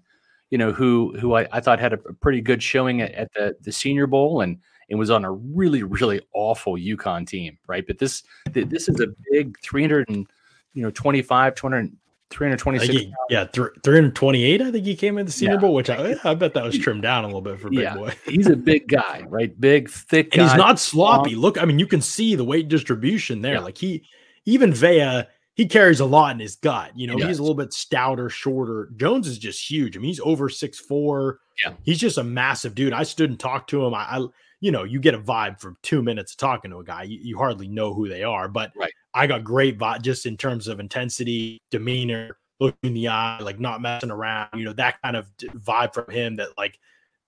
[0.51, 3.55] you know, who who I, I thought had a pretty good showing at, at the
[3.61, 4.59] the Senior Bowl and
[4.91, 7.85] and was on a really really awful UConn team, right?
[7.87, 8.21] But this
[8.51, 10.27] this is a big 300 and
[10.75, 11.89] you know 25 200 I
[12.33, 14.61] 326 think he- yeah, th- 328.
[14.61, 15.59] I think he came in the Senior Yeah.
[15.61, 17.95] Bowl, which I, I bet that was trimmed down a little bit for Big Yeah.
[17.95, 18.13] Boy.
[18.25, 19.59] he's a big guy, right?
[19.59, 21.35] Big, thick And he's not sloppy.
[21.35, 23.55] Look, I mean, you can see the weight distribution there.
[23.55, 23.59] Yeah.
[23.61, 24.03] Like he,
[24.45, 25.23] even Vea,
[25.55, 26.91] he carries a lot in his gut.
[26.95, 28.89] You know, He he's a little bit stouter, shorter.
[28.97, 29.95] Jones is just huge.
[29.95, 31.39] I mean, he's over six four.
[31.63, 31.73] Yeah.
[31.83, 32.93] he's just a massive dude.
[32.93, 33.93] I stood and talked to him.
[33.93, 34.25] I, I
[34.63, 37.03] you know, you get a vibe from two minutes of talking to a guy.
[37.03, 38.93] You, you hardly know who they are, but Right.
[39.13, 43.59] I got great vibe just in terms of intensity, demeanor, looking in the eye, like
[43.59, 44.47] not messing around.
[44.53, 46.37] You know, that kind of vibe from him.
[46.37, 46.79] That like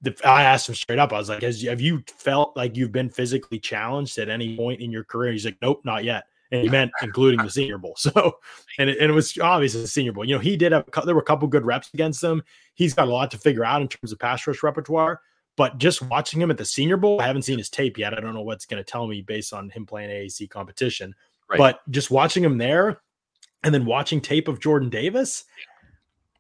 [0.01, 1.11] the, I asked him straight up.
[1.11, 4.79] I was like, Has, "Have you felt like you've been physically challenged at any point
[4.79, 7.95] in your career?" He's like, "Nope, not yet." And he meant including the Senior Bowl.
[7.97, 8.37] So,
[8.79, 10.23] and it, and it was obviously the Senior Bowl.
[10.23, 12.43] You know, he did have there were a couple good reps against him.
[12.75, 15.19] He's got a lot to figure out in terms of pass rush repertoire.
[15.57, 18.13] But just watching him at the Senior Bowl, I haven't seen his tape yet.
[18.13, 21.15] I don't know what's going to tell me based on him playing AAC competition.
[21.49, 21.57] Right.
[21.57, 23.01] But just watching him there,
[23.63, 25.43] and then watching tape of Jordan Davis,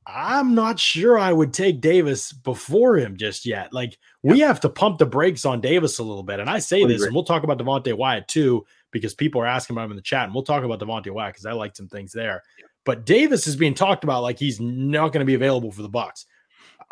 [0.07, 3.73] I'm not sure I would take Davis before him just yet.
[3.73, 6.39] Like we have to pump the brakes on Davis a little bit.
[6.39, 9.75] And I say this, and we'll talk about Devonte Wyatt too, because people are asking
[9.75, 11.87] about him in the chat, and we'll talk about Devonte Wyatt because I like some
[11.87, 12.43] things there.
[12.83, 15.89] But Davis is being talked about like he's not going to be available for the
[15.89, 16.27] Bucks.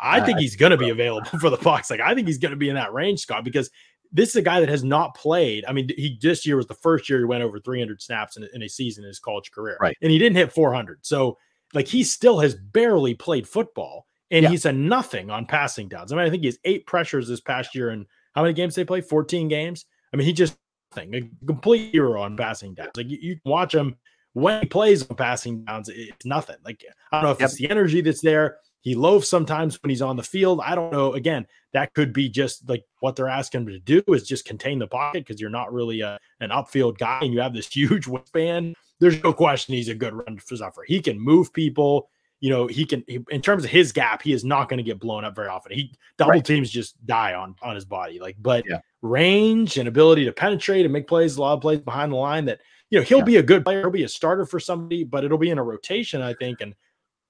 [0.04, 1.90] I Uh, think he's going to be available for the Bucks.
[1.90, 3.70] Like I think he's going to be in that range, Scott, because
[4.12, 5.64] this is a guy that has not played.
[5.66, 8.44] I mean, he this year was the first year he went over 300 snaps in,
[8.44, 9.96] a- in a season in his college career, Right.
[10.02, 11.00] And he didn't hit 400.
[11.04, 11.36] So
[11.72, 14.50] like he still has barely played football, and Yeah.
[14.50, 16.12] he's a nothing on passing downs.
[16.12, 18.74] I mean, I think he has eight pressures this past year, and how many games
[18.76, 19.00] they play?
[19.00, 19.86] 14 games.
[20.12, 20.56] I mean, he just
[20.94, 22.92] nothing, a complete hero on passing downs.
[22.96, 23.96] Like you, you watch him
[24.34, 26.56] when he plays on passing downs, it's nothing.
[26.64, 27.48] Like I don't know if Yep.
[27.48, 28.58] it's the energy that's there.
[28.84, 30.60] He loafs sometimes when he's on the field.
[30.62, 31.14] I don't know.
[31.14, 34.78] Again, that could be just like what they're asking him to do is just contain
[34.78, 38.04] the pocket because you're not really a, an upfield guy and you have this huge
[38.04, 38.74] wingspan.
[39.00, 40.84] There's no question he's a good run stuffer.
[40.86, 42.10] He can move people.
[42.40, 44.84] You know, he can he, in terms of his gap, he is not going to
[44.84, 45.72] get blown up very often.
[45.72, 46.44] He double Right.
[46.44, 48.20] teams just die on on his body.
[48.20, 48.80] Like, but Yeah.
[49.00, 52.44] range and ability to penetrate and make plays, a lot of plays behind the line
[52.44, 53.24] that you know he'll Yeah.
[53.24, 53.80] be a good player.
[53.80, 56.60] He'll be a starter for somebody, but it'll be in a rotation, I think.
[56.60, 56.74] And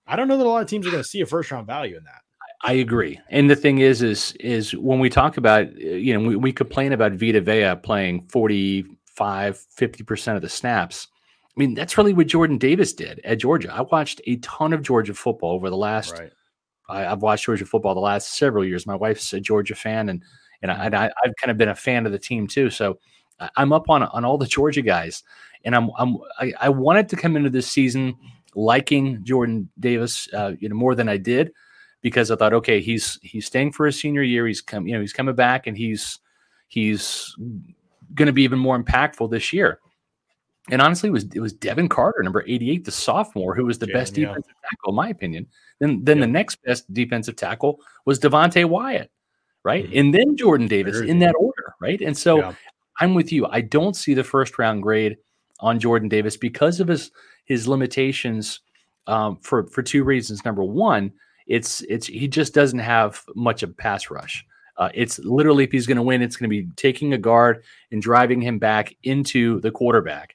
[0.06, 1.66] I don't know that a lot of teams are going to see a first round
[1.66, 2.22] value in that.
[2.64, 3.20] I agree.
[3.28, 6.92] And the thing is, is, is when we talk about, you know, we, we complain
[6.92, 11.08] about Vita Vea playing 45, 50% of the snaps.
[11.44, 13.72] I mean, that's really what Jordan Davis did at Georgia.
[13.72, 16.20] I watched a ton of Georgia football over the last,
[16.88, 18.86] I, I've watched Georgia football the last several years.
[18.86, 20.22] My wife's a Georgia fan and,
[20.62, 22.70] and, I, I've kind of been a fan of the team too.
[22.70, 22.98] So
[23.56, 25.22] I'm up on, on all the Georgia guys
[25.66, 28.16] and I'm, I'm, I, I wanted to come into this season
[28.54, 31.52] liking Jordan Davis, uh, you know, more than I did
[32.02, 34.46] because I thought, okay, he's he's staying for his senior year.
[34.46, 36.20] He's come, you know, he's coming back, and he's
[36.68, 37.34] he's
[38.14, 39.80] going to be even more impactful this year.
[40.70, 43.86] And honestly, it was it was Devin Carter, number 88, the sophomore, who was the
[43.86, 44.28] yeah, best yeah.
[44.28, 45.46] defensive tackle, in my opinion.
[45.80, 46.26] Then then yeah.
[46.26, 49.10] the next best defensive tackle was Devonte Wyatt,
[49.62, 49.84] right?
[49.84, 49.98] Mm-hmm.
[49.98, 52.00] And then Jordan Davis in that order, right?
[52.00, 52.54] And so
[53.00, 53.46] I'm with you.
[53.46, 55.16] I don't see the first round grade
[55.60, 57.10] on Jordan Davis because of his
[57.44, 58.60] his limitations
[59.06, 60.44] um, for for two reasons.
[60.44, 61.12] Number one,
[61.46, 64.44] it's it's he just doesn't have much of a pass rush.
[64.76, 67.62] Uh, it's literally if he's going to win, it's going to be taking a guard
[67.92, 70.34] and driving him back into the quarterback.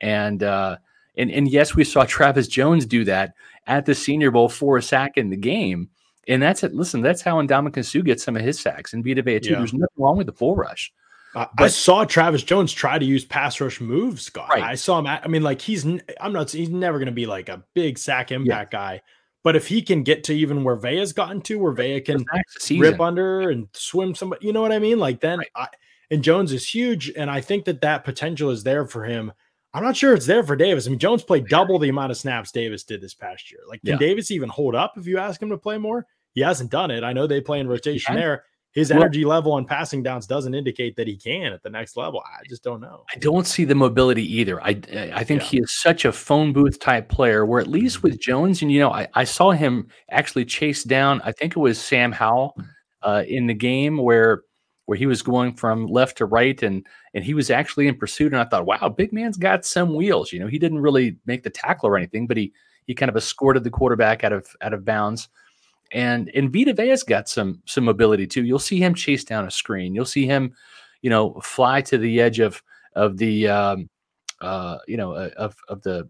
[0.00, 0.78] And uh,
[1.16, 3.34] and and yes, we saw Travis Jones do that
[3.66, 5.88] at the Senior Bowl for a sack in the game.
[6.28, 6.74] And that's it.
[6.74, 9.52] Listen, that's how Ndamukong Suh gets some of his sacks and Vita Vea too.
[9.52, 9.58] Yeah.
[9.58, 10.92] There's nothing wrong with the bull rush.
[11.36, 14.48] I, I saw Travis Jones try to use pass rush moves, Scott.
[14.48, 14.62] Right.
[14.62, 15.06] I saw him.
[15.06, 15.84] I mean, like he's
[16.20, 16.50] I'm not.
[16.50, 18.78] He's never going to be like a big sack impact yeah.
[18.78, 19.02] guy.
[19.44, 22.24] But if he can get to even where Vea's gotten to, where Vea can
[22.70, 24.98] rip under and swim somebody, you know what I mean?
[24.98, 25.48] Like then, right.
[25.54, 25.68] I,
[26.10, 29.30] and Jones is huge, and I think that that potential is there for him.
[29.74, 30.86] I'm not sure it's there for Davis.
[30.86, 33.60] I mean, Jones played double the amount of snaps Davis did this past year.
[33.68, 33.98] Like, can yeah.
[33.98, 36.06] Davis even hold up if you ask him to play more?
[36.32, 37.04] He hasn't done it.
[37.04, 38.44] I know they play in rotation there
[38.76, 41.96] his energy well, level on passing downs doesn't indicate that he can at the next
[41.96, 42.22] level.
[42.26, 43.04] I just don't know.
[43.12, 44.62] I don't see the mobility either.
[44.62, 44.78] I
[45.14, 45.48] I think yeah.
[45.48, 47.46] he is such a phone booth type player.
[47.46, 51.22] Where at least with Jones, and you know, I, I saw him actually chase down.
[51.24, 52.54] I think it was Sam Howell
[53.00, 54.42] uh, in the game where
[54.84, 58.34] where he was going from left to right, and and he was actually in pursuit.
[58.34, 60.34] And I thought, wow, big man's got some wheels.
[60.34, 62.52] You know, he didn't really make the tackle or anything, but he
[62.86, 65.30] he kind of escorted the quarterback out of out of bounds.
[65.92, 68.44] And and Vita Vea's got some some mobility too.
[68.44, 69.94] You'll see him chase down a screen.
[69.94, 70.54] You'll see him,
[71.02, 72.62] you know, fly to the edge of
[72.94, 73.88] of the um,
[74.40, 76.08] uh, you know uh, of of the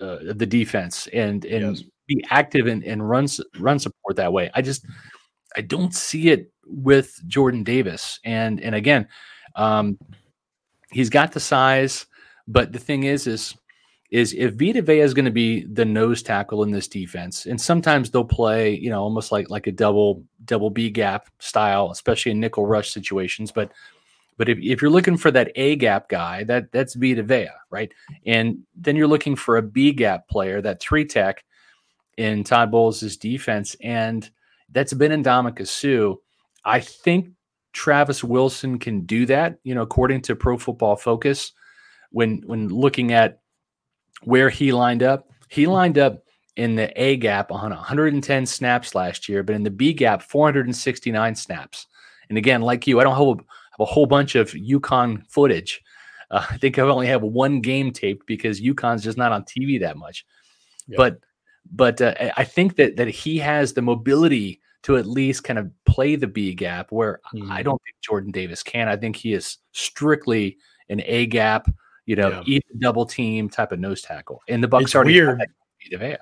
[0.00, 1.84] uh, the defense and and yes.
[2.06, 3.26] be active and, and run
[3.58, 4.50] run support that way.
[4.54, 4.84] I just
[5.56, 8.20] I don't see it with Jordan Davis.
[8.24, 9.08] And and again,
[9.54, 9.98] um,
[10.90, 12.06] he's got the size,
[12.46, 13.54] but the thing is, is
[14.10, 17.60] is if Vita Vea is going to be the nose tackle in this defense, and
[17.60, 22.32] sometimes they'll play, you know, almost like like a double double B gap style, especially
[22.32, 23.50] in nickel rush situations.
[23.50, 23.72] But
[24.36, 27.92] but if, if you're looking for that A gap guy, that that's Vita Vea, right?
[28.26, 31.44] And then you're looking for a B gap player, that three tech
[32.16, 34.28] in Todd Bowles' defense, and
[34.70, 36.16] that's been Ndamukong Suh.
[36.64, 37.30] I think
[37.72, 41.52] Travis Wilson can do that, you know, according to Pro Football Focus,
[42.10, 43.40] when when looking at
[44.22, 45.30] where he lined up.
[45.48, 46.22] He lined up
[46.56, 51.34] in the A gap on 110 snaps last year, but in the B gap, 469
[51.34, 51.86] snaps.
[52.28, 53.46] And again, like you, I don't have
[53.78, 55.82] a, whole bunch of UConn footage.
[56.30, 59.80] Uh, I think I only have one game taped because UConn's just not on TV
[59.80, 60.24] that much.
[60.88, 60.96] Yep.
[60.96, 61.18] But
[61.70, 65.70] but uh, I think that that he has the mobility to at least kind of
[65.84, 67.50] play the B gap where mm.
[67.50, 68.88] I don't think Jordan Davis can.
[68.88, 71.68] I think he is strictly an A gap
[72.06, 72.60] you know, yeah.
[72.78, 74.40] double team type of nose tackle.
[74.48, 75.42] And the Bucs it's already weird.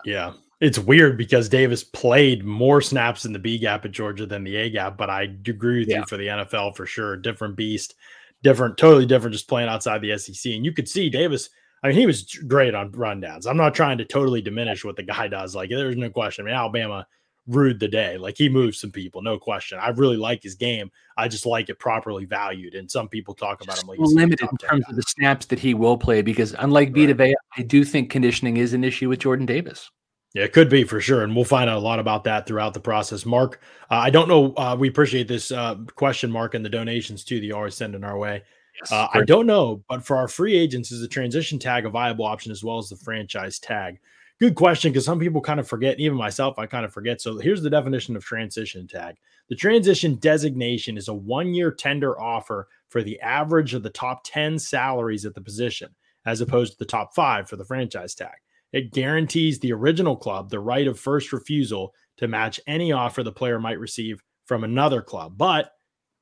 [0.04, 0.32] Yeah.
[0.60, 4.56] It's weird because Davis played more snaps in the B gap at Georgia than the
[4.56, 5.98] A gap, but I agree with yeah.
[5.98, 7.16] you for the NFL for sure.
[7.16, 7.94] Different beast,
[8.42, 10.52] different, totally different, just playing outside the SEC.
[10.52, 11.50] And you could see Davis,
[11.82, 13.46] I mean, he was great on rundowns.
[13.46, 15.54] I'm not trying to totally diminish what the guy does.
[15.54, 16.46] Like, there's no question.
[16.46, 17.06] I mean, Alabama
[17.46, 18.16] rude the day.
[18.16, 19.78] Like he moves some people, no question.
[19.80, 20.90] I really like his game.
[21.16, 22.74] I just like it properly valued.
[22.74, 24.90] And some people talk about him like limited in terms guy.
[24.90, 27.09] of the snaps that he will play because unlike right.
[27.09, 29.90] Vita Vea, I do think conditioning is an issue with Jordan Davis.
[30.35, 31.22] Yeah, it could be for sure.
[31.22, 33.24] And we'll find out a lot about that throughout the process.
[33.24, 34.52] Mark, uh, I don't know.
[34.57, 37.94] Uh, we appreciate this uh, question, Mark, and the donations too that you always send
[37.94, 38.42] in our way.
[38.80, 41.90] Yes, uh, I don't know, but for our free agents, is the transition tag a
[41.90, 44.00] viable option as well as the franchise tag?
[44.44, 47.20] Good question because some people kind of forget, even myself, I kind of forget.
[47.20, 49.16] So here's the definition of transition tag.
[49.48, 54.20] The transition designation is a one year tender offer for the average of the top
[54.24, 55.94] 10 salaries at the position,
[56.26, 58.35] as opposed to the top five for the franchise tag.
[58.73, 63.33] It guarantees the original club the right of first refusal to match any offer the
[63.33, 65.38] player might receive from another club.
[65.38, 65.73] But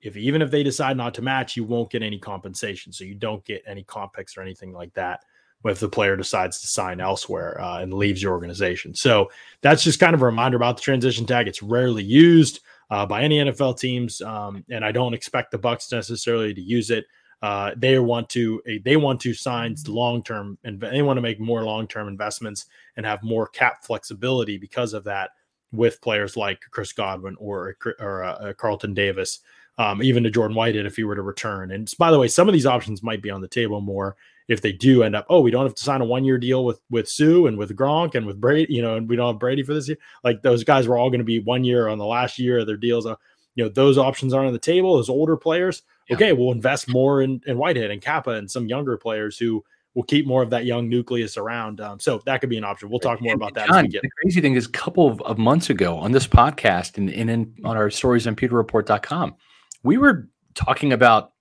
[0.01, 2.93] if even if they decide not to match, you won't get any compensation.
[2.93, 5.21] So you don't get any comp picks or anything like that
[5.65, 8.95] if the player decides to sign elsewhere uh, and leaves your organization.
[8.95, 11.49] So that's just kind of a reminder about the transition tag.
[11.49, 12.61] It's rarely used
[12.91, 16.91] uh, by any NFL teams, um, and I don't expect the Bucs necessarily to use
[16.91, 17.07] it.
[17.41, 21.41] Uh, they want to they want to sign long term and they want to make
[21.41, 25.31] more long term investments and have more cap flexibility because of that
[25.73, 29.41] with players like Chris Godwin or or uh, Carlton Davis,
[29.79, 31.73] um, even to Jordan Whitehead if he were to return.
[31.73, 34.17] And by the way, some of these options might be on the table more
[34.49, 36.65] if they do end up, oh, we don't have to sign a one year deal
[36.65, 39.41] with with Suh and with Gronk and with Brady, you know, and we don't have
[39.41, 39.99] Brady for this year.
[40.25, 42.67] Like those guys were all going to be one year on the last year of
[42.67, 43.07] their deals.
[43.07, 43.17] Uh,
[43.55, 44.97] you know, those options aren't on the table.
[44.97, 46.17] Those older players, yeah.
[46.17, 49.63] okay, we'll invest more in, in Whitehead and Cappa and some younger players who
[49.95, 51.81] will keep more of that young nucleus around.
[51.81, 52.89] Um, so that could be an option.
[52.89, 53.69] We'll talk more about that.
[53.69, 57.11] John, the crazy thing is, a couple of, of, months ago on this podcast and,
[57.11, 59.37] and in, on our stories on PewterReport.com,
[59.83, 61.33] we were talking about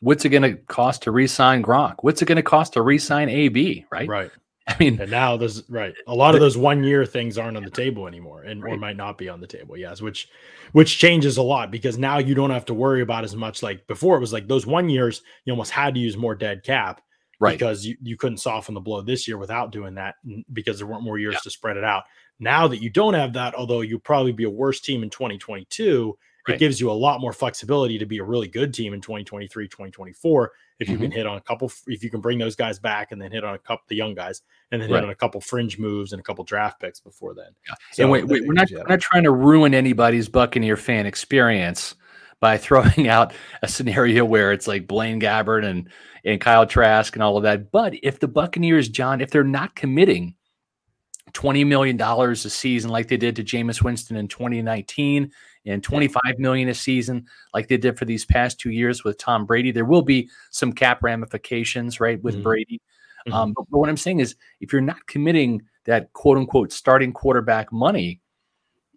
[0.00, 1.96] what's it going to cost to re-sign Gronk?
[2.00, 3.86] What's it going to cost to re-sign AB?
[3.90, 4.08] Right.
[4.08, 4.30] Right.
[4.70, 5.94] I mean, and now there's right.
[6.06, 8.74] A lot of those one year things aren't on the table anymore, and right.
[8.74, 9.76] or might not be on the table.
[9.76, 10.28] Yes, which
[10.72, 13.64] which changes a lot because now you don't have to worry about as much.
[13.64, 16.62] Like before, it was like those one years you almost had to use more dead
[16.62, 17.00] cap,
[17.40, 17.58] right?
[17.58, 20.14] Because you, you couldn't soften the blow this year without doing that
[20.52, 21.40] because there weren't more years yeah.
[21.40, 22.04] to spread it out.
[22.38, 26.16] Now that you don't have that, although you'll probably be a worse team in 2022,
[26.48, 26.56] right.
[26.56, 29.68] it gives you a lot more flexibility to be a really good team in 2023,
[29.68, 31.04] 2024 if you mm-hmm.
[31.04, 33.44] can hit on a couple, if you can bring those guys back and then hit
[33.44, 34.40] on a couple the young guys
[34.72, 34.96] and then right.
[34.96, 37.50] hit on a couple fringe moves and a couple draft picks before then.
[37.68, 37.74] Yeah.
[37.92, 41.94] So and wait, wait, we're not we're not trying to ruin anybody's Buccaneer fan experience
[42.40, 45.88] by throwing out a scenario where it's like Blaine Gabbert and
[46.24, 47.70] and Kyle Trask and all of that.
[47.70, 50.34] But if the Buccaneers, John, if they're not committing
[51.32, 55.30] $20 million a season like they did to Jameis Winston in 2019
[55.66, 59.44] and 25 million a season like they did for these past two years with Tom
[59.44, 59.70] Brady.
[59.70, 62.44] There will be some cap ramifications, right, with mm-hmm.
[62.44, 62.80] Brady.
[63.26, 63.32] Mm-hmm.
[63.34, 67.12] Um, but, but, what I'm saying is, if you're not committing that quote unquote starting
[67.12, 68.20] quarterback money,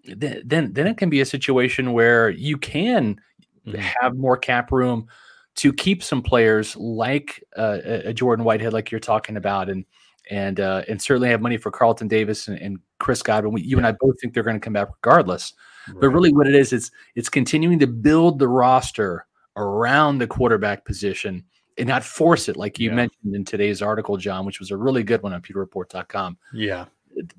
[0.05, 3.19] then then, then it can be a situation where you can
[3.67, 3.77] mm-hmm.
[3.77, 5.07] have more cap room
[5.55, 9.85] to keep some players like uh, a Jordan Whitehead, like you're talking about, and
[10.29, 13.53] and uh, and certainly have money for Carlton Davis and, and Chris Godwin.
[13.53, 15.53] We, you and I both think they're going to come back regardless.
[15.87, 16.01] Right.
[16.01, 19.25] But really, what it is, it's it's continuing to build the roster
[19.55, 21.43] around the quarterback position
[21.77, 22.95] and not force it, like you yeah.
[22.95, 26.37] mentioned in today's article, John, which was a really good one on PewterReport.com.
[26.53, 26.85] Yeah,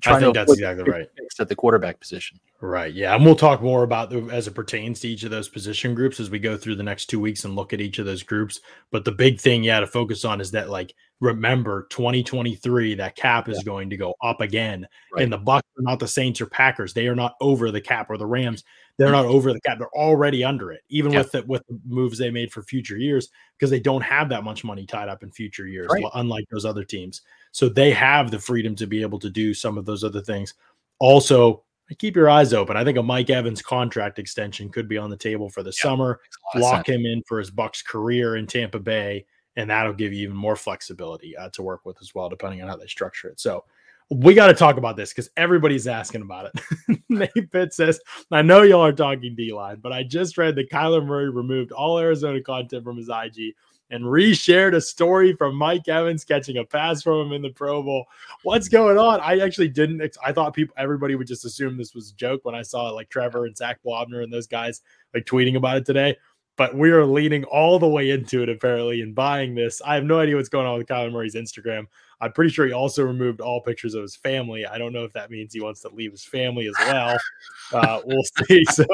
[0.06, 1.08] I think that's exactly right.
[1.38, 2.38] At the quarterback position.
[2.60, 2.94] Right.
[2.94, 3.14] Yeah.
[3.14, 6.20] And we'll talk more about the, as it pertains to each of those position groups
[6.20, 8.60] as we go through the next two weeks and look at each of those groups.
[8.92, 10.94] But the big thing, yeah, to focus on is that like
[11.24, 13.64] remember 2023 that cap is yeah.
[13.64, 15.22] going to go up again right.
[15.22, 18.10] and the bucs are not the saints or packers they are not over the cap
[18.10, 18.62] or the rams
[18.98, 21.18] they're not over the cap they're already under it even yeah.
[21.18, 24.44] with the with the moves they made for future years because they don't have that
[24.44, 26.04] much money tied up in future years right.
[26.14, 29.78] unlike those other teams so they have the freedom to be able to do some
[29.78, 30.54] of those other things
[31.00, 31.64] also
[31.98, 32.78] keep your eyes open.
[32.78, 35.74] I think a Mike Evans contract extension could be on the table for the yep.
[35.74, 36.18] summer.
[36.54, 40.36] Lock him in for his Bucs career in Tampa Bay and that'll give you even
[40.36, 43.40] more flexibility uh, to work with as well, depending on how they structure it.
[43.40, 43.64] So
[44.10, 47.00] we got to talk about this because everybody's asking about it.
[47.08, 48.00] Nate Pitt says,
[48.30, 51.72] I know y'all are talking D line, but I just read that Kyler Murray removed
[51.72, 53.54] all Arizona content from his IG
[53.90, 57.82] and reshared a story from Mike Evans catching a pass from him in the Pro
[57.82, 58.06] Bowl.
[58.42, 59.20] What's going on?
[59.20, 60.16] I actually didn't.
[60.24, 63.08] I thought people, everybody would just assume this was a joke when I saw like
[63.08, 64.80] Trevor and Zach Blobner and those guys
[65.14, 66.16] like tweeting about it today
[66.56, 69.82] but we are leaning all the way into it apparently and buying this.
[69.84, 71.86] I have no idea what's going on with Kyler Murray's Instagram.
[72.20, 74.64] I'm pretty sure he also removed all pictures of his family.
[74.64, 77.16] I don't know if that means he wants to leave his family as well.
[77.72, 78.62] Uh, we'll see.
[78.70, 78.84] So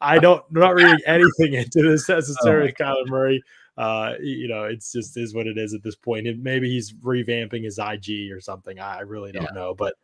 [0.00, 3.42] I don't I'm not reading anything into this necessarily, oh Kyler Murray.
[3.78, 6.28] Uh, you know, it's just is what it is at this point.
[6.28, 8.78] And maybe he's revamping his IG or something.
[8.78, 9.54] I really don't yeah.
[9.54, 9.94] know, but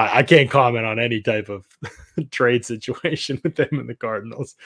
[0.00, 1.66] I, I can't comment on any type of
[2.30, 4.56] trade situation with them and the Cardinals.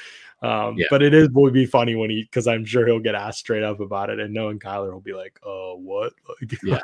[0.43, 0.87] Um, yeah.
[0.91, 3.63] But it is would be funny when he because I'm sure he'll get asked straight
[3.63, 6.81] up about it, and knowing Kyler will be like, "Oh, what?" Like, yeah,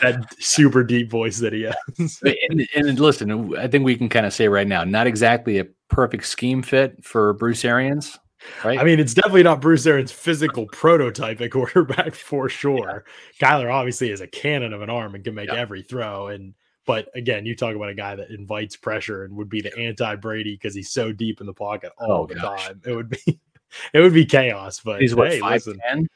[0.00, 2.20] that super deep voice that he has.
[2.48, 5.66] and, and listen, I think we can kind of say right now, not exactly a
[5.88, 8.18] perfect scheme fit for Bruce Arians.
[8.64, 8.80] Right.
[8.80, 13.04] I mean, it's definitely not Bruce Arians' physical prototype at quarterback for sure.
[13.40, 13.48] Yeah.
[13.48, 15.60] Kyler obviously is a cannon of an arm and can make yeah.
[15.60, 16.26] every throw.
[16.26, 16.54] And
[16.86, 20.16] but again, you talk about a guy that invites pressure and would be the anti
[20.16, 22.66] Brady because he's so deep in the pocket all oh, the gosh.
[22.66, 22.80] time.
[22.84, 23.40] It would be
[23.92, 24.80] it would be chaos.
[24.80, 26.08] But he's what hey, five ten.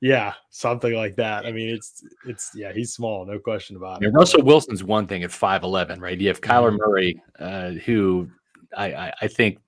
[0.00, 1.46] Yeah, something like that.
[1.46, 4.10] I mean, it's it's yeah, he's small, no question about it.
[4.10, 6.18] Russell Wilson's one thing at five eleven, right?
[6.18, 6.76] You have Kyler mm-hmm.
[6.76, 8.28] Murray, uh, who
[8.76, 9.58] I, I, I think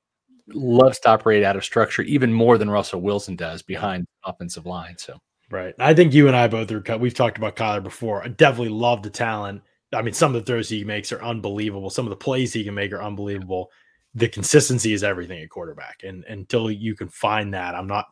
[0.49, 4.66] loves to operate out of structure even more than Russell Wilson does behind the offensive
[4.66, 4.96] line.
[4.99, 5.18] So
[5.51, 6.99] right, I think you and I both are.
[6.99, 8.22] We've talked about Kyler before.
[8.22, 9.62] I definitely love the talent.
[9.93, 11.91] I mean, some of the throws he makes are unbelievable.
[11.91, 13.70] Some of the plays he can make are unbelievable.
[14.14, 18.07] The consistency is everything at quarterback, and until you can find that, I'm not.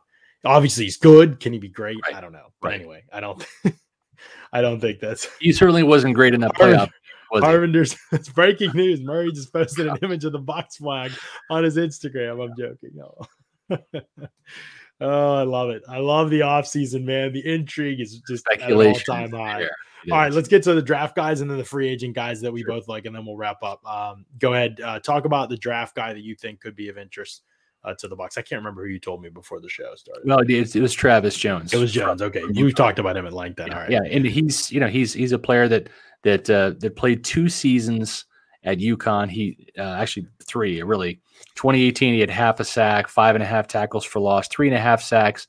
[0.45, 1.41] Obviously, he's good.
[1.41, 1.99] Can he be great?
[2.07, 2.15] Right.
[2.15, 2.53] I don't know.
[2.61, 2.81] But right.
[2.81, 3.45] anyway, I don't.
[4.53, 5.29] I don't think that's.
[5.41, 6.91] He certainly wasn't great in that playoff.
[7.33, 9.01] Harvinder's it's breaking news.
[9.01, 11.13] Murray just posted an image of the Bucs flag
[11.51, 12.45] on his Instagram.
[12.45, 12.91] I'm joking.
[12.95, 13.27] No.
[15.01, 15.83] oh, I love it.
[15.89, 17.33] I love the offseason, man.
[17.33, 19.67] The intrigue is just at an all-time high.
[20.11, 22.53] All right, let's get to the draft guys and then the free agent guys that
[22.53, 22.69] we sure.
[22.69, 23.85] both like, and then we'll wrap up.
[23.87, 26.99] Um, go ahead, uh, talk about the draft guy that you think could be of
[26.99, 27.43] interest
[27.85, 28.37] uh, to the Bucs.
[28.37, 30.27] I can't remember who you told me before the show started.
[30.27, 31.73] Well, it, it was Travis Jones.
[31.73, 32.21] It was Jones.
[32.21, 33.57] Okay, you talked about him at length.
[33.57, 33.91] Then, yeah, all right.
[33.91, 35.89] Yeah, and he's you know he's he's a player that
[36.23, 38.27] that uh, that played two seasons
[38.65, 39.31] at UConn.
[39.31, 41.21] He uh, actually three really.
[41.55, 44.77] 2018, he had half a sack, five and a half tackles for loss, three and
[44.77, 45.47] a half sacks.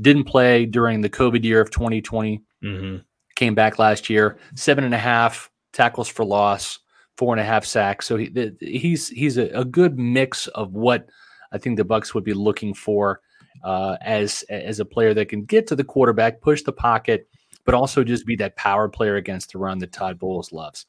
[0.00, 2.42] Didn't play during the COVID year of 2020.
[2.64, 2.96] Mm-hmm.
[3.34, 6.78] Came back last year, seven and a half tackles for loss,
[7.16, 8.06] four and a half sacks.
[8.06, 11.08] So he, he's he's a, a good mix of what
[11.52, 13.20] I think the Bucs would be looking for
[13.62, 17.28] uh, as as a player that can get to the quarterback, push the pocket,
[17.64, 20.86] but also just be that power player against the run that Todd Bowles loves.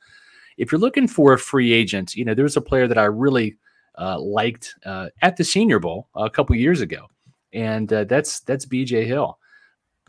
[0.58, 3.58] If you're looking for a free agent, you know there's a player that I really
[3.98, 7.08] uh, liked uh, at the Senior Bowl a couple years ago,
[7.54, 9.06] and uh, that's that's B.J.
[9.06, 9.38] Hill.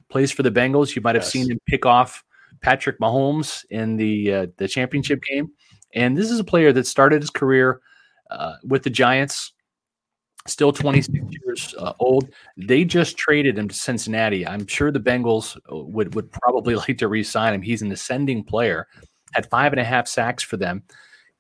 [0.09, 0.95] Plays for the Bengals.
[0.95, 1.32] You might have yes.
[1.32, 2.24] seen him pick off
[2.63, 5.51] Patrick Mahomes in the uh, the championship game,
[5.95, 7.81] and this is a player that started his career
[8.31, 9.53] uh, with the Giants.
[10.47, 12.29] Still 26 years uh, old.
[12.57, 14.47] They just traded him to Cincinnati.
[14.47, 17.63] I'm sure the Bengals would would probably like to re-sign him.
[17.63, 18.87] He's an ascending player.
[19.33, 20.85] Had five and a half sacks for them.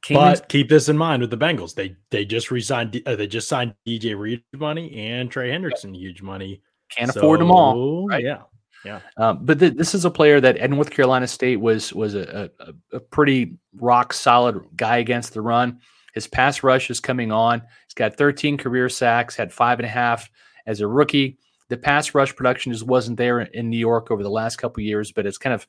[0.02, 1.74] Came but in- keep this in mind with the Bengals.
[1.74, 3.00] They they just resigned.
[3.06, 6.60] Uh, they just signed DJ Reed money and Trey Hendrickson huge money.
[6.90, 8.08] Can't so, afford them all.
[8.08, 8.24] Right?
[8.24, 8.42] Yeah.
[8.84, 9.00] Yeah.
[9.16, 12.50] Um, but th- this is a player that at North Carolina State was was a,
[12.60, 15.80] a, a, pretty rock solid guy against the run.
[16.14, 17.60] His pass rush is coming on.
[17.60, 20.30] He's got 13 career sacks, had five and a half
[20.66, 21.38] as a rookie.
[21.68, 25.10] The pass rush production just wasn't there in New York over the last couple years,
[25.10, 25.66] but it's kind of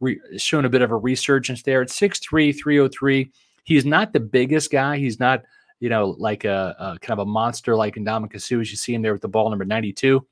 [0.00, 1.82] re- shown a bit of a resurgence there.
[1.82, 3.30] At 6'3, 303.
[3.64, 4.98] He's not the biggest guy.
[4.98, 5.42] He's not,
[5.80, 8.94] you know, like a, a kind of a monster like Ndamukong Suh as you see
[8.94, 10.26] him there with the ball number 92.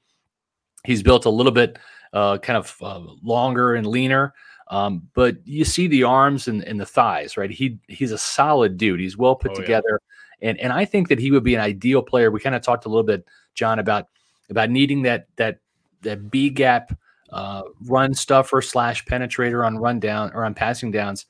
[0.85, 1.79] He's built a little bit
[2.15, 4.33] uh, kind of uh, longer and leaner.
[4.69, 7.51] Um, but you see the arms and, and, the thighs, right?
[7.51, 8.99] He he's a solid dude.
[8.99, 10.01] He's well put oh, together,
[10.41, 10.49] yeah.
[10.49, 12.31] and and I think that he would be an ideal player.
[12.31, 14.09] We kind of talked a little bit, John, about
[14.49, 15.59] about needing that that
[16.01, 16.97] that B gap
[17.31, 21.27] uh, run stuffer slash penetrator on run down or on passing downs.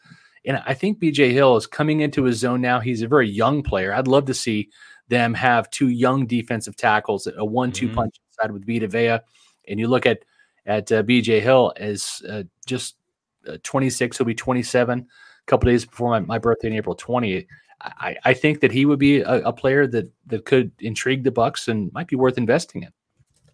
[0.47, 2.79] And I think BJ Hill is coming into his zone now.
[2.79, 3.93] He's a very young player.
[3.93, 4.69] I'd love to see
[5.09, 7.95] them have two young defensive tackles, a one-two mm-hmm.
[7.95, 9.21] punch inside with Vita Vea.
[9.67, 10.19] And you look at
[10.67, 12.97] at uh, BJ Hill is uh, just
[13.49, 14.19] uh, 26.
[14.19, 15.05] He'll be 27 a
[15.47, 17.47] couple days before my, my birthday in April 20.
[17.81, 21.31] I, I think that he would be a, a player that that could intrigue the
[21.31, 22.91] Bucs and might be worth investing in.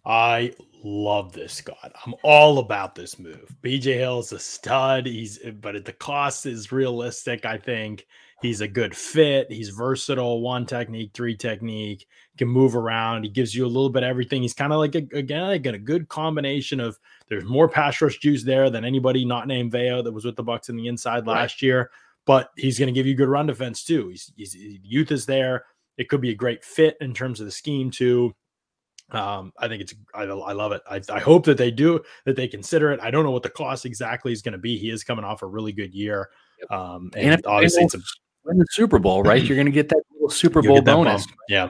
[0.05, 0.53] I
[0.83, 1.91] love this, Scott.
[2.05, 3.55] I'm all about this move.
[3.61, 5.05] BJ Hill is a stud.
[5.05, 7.45] He's but the cost is realistic.
[7.45, 8.07] I think
[8.41, 9.51] he's a good fit.
[9.51, 13.23] He's versatile, one technique, three technique, can move around.
[13.23, 14.41] He gives you a little bit of everything.
[14.41, 18.17] He's kind of like a, again, like a good combination of there's more pass rush
[18.17, 21.27] juice there than anybody not named Vea that was with the Bucs in the inside
[21.27, 21.41] right.
[21.41, 21.91] last year.
[22.25, 24.09] But he's going to give you good run defense too.
[24.09, 25.65] He's, he's youth is there.
[25.97, 28.33] It could be a great fit in terms of the scheme too.
[29.11, 30.81] Um, I think it's I, I love it.
[30.89, 33.01] I, I, hope that they do that they consider it.
[33.01, 34.77] I don't know what the cost exactly is going to be.
[34.77, 36.29] He is coming off a really good year,
[36.69, 37.99] um, and, and obviously it's a
[38.45, 39.43] win the Super Bowl, right?
[39.43, 41.25] You're going to get that little Super Bowl bonus.
[41.49, 41.69] Yeah.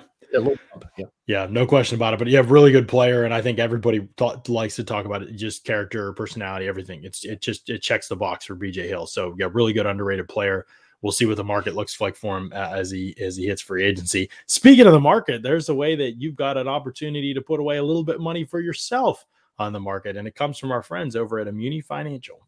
[0.98, 1.06] Yeah.
[1.28, 2.18] yeah, no question about it.
[2.18, 5.24] But you have really good player, and I think everybody th- likes to talk about
[5.24, 5.36] it.
[5.36, 7.04] Just character, personality, everything.
[7.04, 9.08] It's it just it checks the box for BJ Hill.
[9.08, 10.66] So yeah, really good underrated player
[11.02, 13.62] we'll see what the market looks like for him uh, as he as he hits
[13.62, 14.30] free agency.
[14.46, 17.78] Speaking of the market, there's a way that you've got an opportunity to put away
[17.78, 19.26] a little bit of money for yourself
[19.60, 22.48] on the market, and it comes from our friends over at Amuni Financial.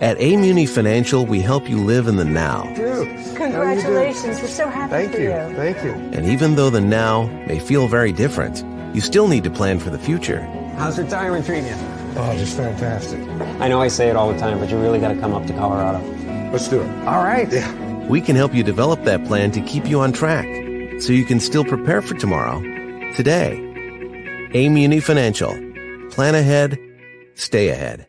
[0.00, 2.62] At Amuni Financial, we help you live in the now.
[3.34, 4.40] Congratulations.
[4.40, 5.30] We're so happy Thank for you.
[5.30, 5.56] you.
[5.56, 5.92] Thank you.
[5.92, 9.90] And even though the now may feel very different, you still need to plan for
[9.90, 10.40] the future.
[10.76, 11.76] How's retirement treating you?
[12.16, 13.20] Oh, just fantastic.
[13.60, 15.46] I know I say it all the time, but you really got to come up
[15.46, 16.00] to Colorado.
[16.52, 17.06] Let's do it.
[17.06, 17.50] All right.
[17.50, 20.46] Yeah we can help you develop that plan to keep you on track
[21.00, 22.60] so you can still prepare for tomorrow
[23.14, 23.58] today.
[24.52, 25.50] Amuni Financial.
[26.10, 26.78] Plan ahead,
[27.34, 28.06] stay ahead.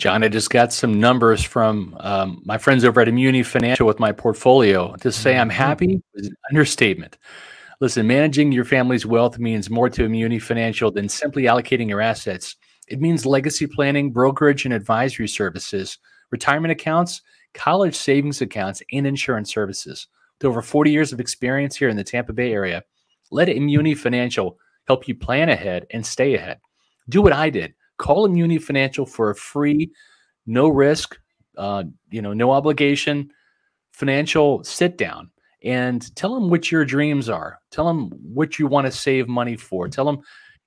[0.00, 4.00] John, I just got some numbers from um, my friends over at Amuni Financial with
[4.00, 4.96] my portfolio.
[4.96, 5.58] To say I'm mm-hmm.
[5.58, 7.18] happy is an understatement.
[7.80, 12.56] Listen, managing your family's wealth means more to Amuni Financial than simply allocating your assets.
[12.88, 15.98] It means legacy planning, brokerage, and advisory services
[16.30, 17.20] retirement accounts,
[17.52, 20.06] college savings accounts, and insurance services.
[20.38, 22.82] With over 40 years of experience here in the Tampa Bay area,
[23.30, 26.58] let Amuni Financial help you plan ahead and stay ahead.
[27.10, 27.74] Do what I did.
[28.00, 29.90] Call Amuni Financial for a free,
[30.46, 31.18] no risk,
[31.58, 33.30] uh, you know, no obligation
[33.92, 35.30] financial sit down
[35.62, 37.58] and tell them what your dreams are.
[37.70, 39.86] Tell them what you want to save money for.
[39.86, 40.16] Tell them,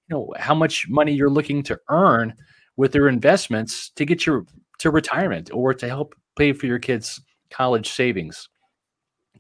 [0.07, 2.36] you know, how much money you're looking to earn
[2.77, 4.45] with their investments to get your
[4.79, 7.19] to retirement or to help pay for your kids'
[7.49, 8.47] college savings.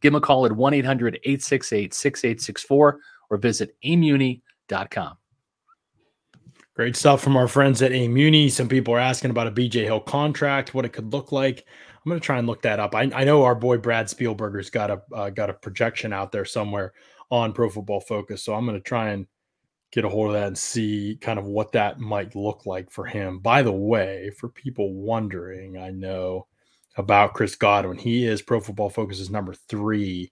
[0.01, 5.17] Give them a call at 1 800 868 6864 or visit amuni.com.
[6.75, 8.49] Great stuff from our friends at Amuni.
[8.49, 11.65] Some people are asking about a BJ Hill contract, what it could look like.
[12.03, 12.95] I'm going to try and look that up.
[12.95, 16.45] I, I know our boy Brad Spielberger's got a uh, got a projection out there
[16.45, 16.93] somewhere
[17.29, 19.27] on Pro Football Focus, so I'm going to try and
[19.91, 23.05] get a hold of that and see kind of what that might look like for
[23.05, 23.37] him.
[23.37, 26.47] By the way, for people wondering, I know
[26.97, 27.99] about Chris Godwin.
[27.99, 30.31] He is Pro Football Focus's number three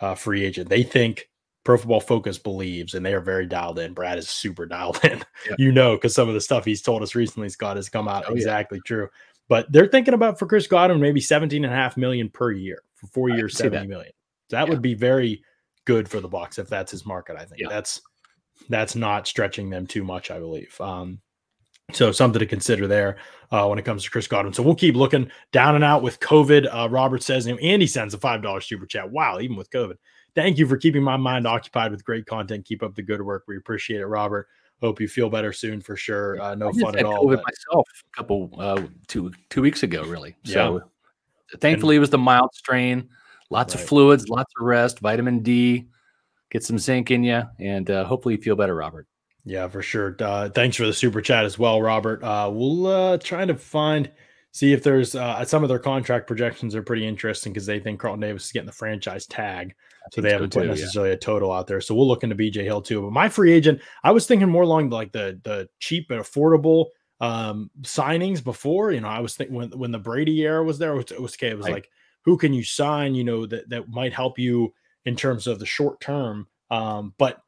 [0.00, 0.70] uh, free agent.
[0.70, 1.28] They think
[1.64, 3.94] Pro Football Focus believes, and they are very dialed in.
[3.94, 5.54] Brad is super dialed in, yeah.
[5.58, 8.24] you know, because some of the stuff he's told us recently, Scott, has come out
[8.28, 8.88] oh, exactly yeah.
[8.88, 9.08] true.
[9.48, 12.82] But they're thinking about for Chris Godwin maybe 17 and a half million per year
[12.94, 13.88] for four years, 70 that.
[13.88, 14.12] million.
[14.50, 14.70] So that yeah.
[14.70, 15.42] would be very
[15.84, 17.36] good for the Bucs if that's his market.
[17.36, 18.00] I think that's
[18.68, 20.80] that's not stretching them too much, I believe.
[20.80, 21.20] Um,
[21.92, 23.16] so something to consider there
[23.50, 24.54] uh, when it comes to Chris Godwin.
[24.54, 26.72] So we'll keep looking down and out with COVID.
[26.72, 29.10] Uh, Robert says, and Andy sends a five dollar super chat.
[29.10, 29.96] Wow, even with COVID.
[30.34, 32.64] Thank you for keeping my mind occupied with great content.
[32.64, 33.44] Keep up the good work.
[33.46, 34.48] We appreciate it, Robert.
[34.80, 36.40] Hope you feel better soon for sure.
[36.40, 37.24] Uh, no fun at all.
[37.24, 37.44] COVID but...
[37.44, 40.34] myself a couple uh, two two weeks ago, really.
[40.44, 41.58] So yeah.
[41.60, 43.08] thankfully, and, it was the mild strain.
[43.50, 43.82] Lots right.
[43.82, 45.88] of fluids, lots of rest, vitamin D.
[46.50, 49.06] Get some zinc in you, and uh, hopefully you feel better, Robert.
[49.44, 50.16] Yeah, for sure.
[50.18, 52.22] Uh, thanks for the super chat as well, Robert.
[52.22, 54.10] Uh, we'll uh, try to find
[54.52, 57.98] see if there's uh, some of their contract projections are pretty interesting because they think
[57.98, 59.74] Carlton Davis is getting the franchise tag,
[60.10, 61.16] so they haven't put too, necessarily yeah.
[61.16, 61.80] a total out there.
[61.80, 63.02] So we'll look into BJ Hill too.
[63.02, 66.86] But my free agent, I was thinking more along like the the cheap and affordable
[67.20, 68.92] um, signings before.
[68.92, 71.22] You know, I was thinking when when the Brady era was there, it was, it
[71.22, 71.48] was okay.
[71.48, 71.74] It was right.
[71.74, 71.90] like
[72.24, 73.14] who can you sign?
[73.14, 74.72] You know that that might help you
[75.04, 76.46] in terms of the short term.
[76.70, 77.42] Um, but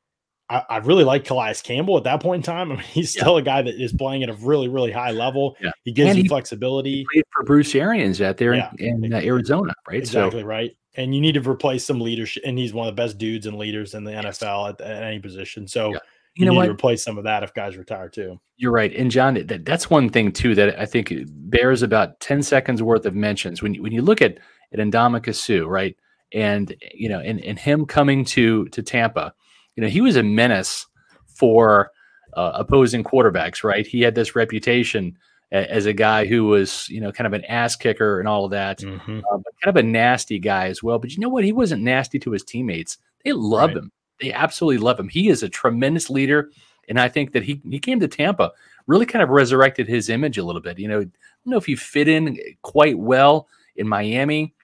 [0.54, 2.70] I, I, really like Calais Campbell at that point in time.
[2.70, 3.40] I mean, he's still yeah.
[3.40, 5.56] a guy that is playing at a really, really high level.
[5.60, 5.70] Yeah.
[5.82, 6.98] He gives and you he, flexibility.
[6.98, 8.70] He played for Bruce Arians out there yeah.
[8.78, 9.98] in, in uh, Arizona, right?
[9.98, 10.76] Exactly so, right.
[10.96, 12.44] And you need to replace some leadership.
[12.46, 14.38] And he's one of the best dudes and leaders in the yes.
[14.38, 15.66] NFL at, at, any position.
[15.66, 15.98] So you,
[16.36, 16.64] you, know need what?
[16.66, 18.38] to replace some of that if guys retire too.
[18.56, 18.94] You're right.
[18.94, 23.06] And John, that, that's one thing too that I think bears about 10 seconds worth
[23.06, 23.60] of mentions.
[23.60, 24.38] When you, when you look at,
[24.72, 25.96] at Ndamukong Suh, right?
[26.32, 29.34] And, you know, and, and him coming to, to Tampa,
[29.76, 30.86] you know, he was a menace
[31.26, 31.90] for
[32.34, 33.86] uh, opposing quarterbacks, right?
[33.86, 35.16] He had this reputation
[35.52, 38.50] as a guy who was, you know, kind of an ass kicker and all of
[38.50, 39.18] that, mm-hmm.
[39.18, 40.98] uh, but kind of a nasty guy as well.
[40.98, 41.44] But you know what?
[41.44, 42.98] He wasn't nasty to his teammates.
[43.24, 43.78] They love right.
[43.78, 43.92] him.
[44.20, 45.08] They absolutely love him.
[45.08, 46.50] He is a tremendous leader,
[46.88, 48.52] and I think that he he came to Tampa
[48.86, 50.78] really kind of resurrected his image a little bit.
[50.78, 51.12] You know, I don't
[51.46, 54.54] know if he fit in quite well in Miami.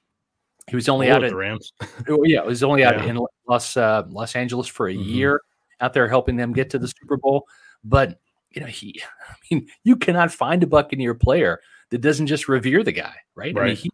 [0.71, 1.73] He was only oh, out at the Rams.
[2.09, 3.11] Yeah, he was only out yeah.
[3.11, 5.03] in Los uh, Los Angeles for a mm-hmm.
[5.03, 5.43] year,
[5.81, 7.47] out there helping them get to the Super Bowl.
[7.83, 8.21] But
[8.53, 11.61] you know, he, I mean, you cannot find a Buccaneer player
[11.91, 13.55] that doesn't just revere the guy, right?
[13.55, 13.63] right.
[13.63, 13.91] I mean, he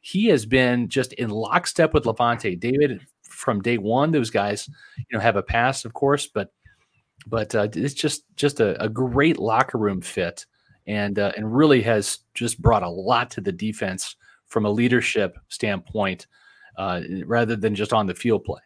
[0.00, 4.10] he has been just in lockstep with Lavonte David from day one.
[4.10, 6.52] Those guys, you know, have a past, of course, but
[7.26, 10.46] but uh, it's just just a, a, great locker room fit,
[10.86, 14.16] and uh, and really has just brought a lot to the defense
[14.50, 16.26] from a leadership standpoint,
[16.76, 18.60] uh, rather than just on the field play.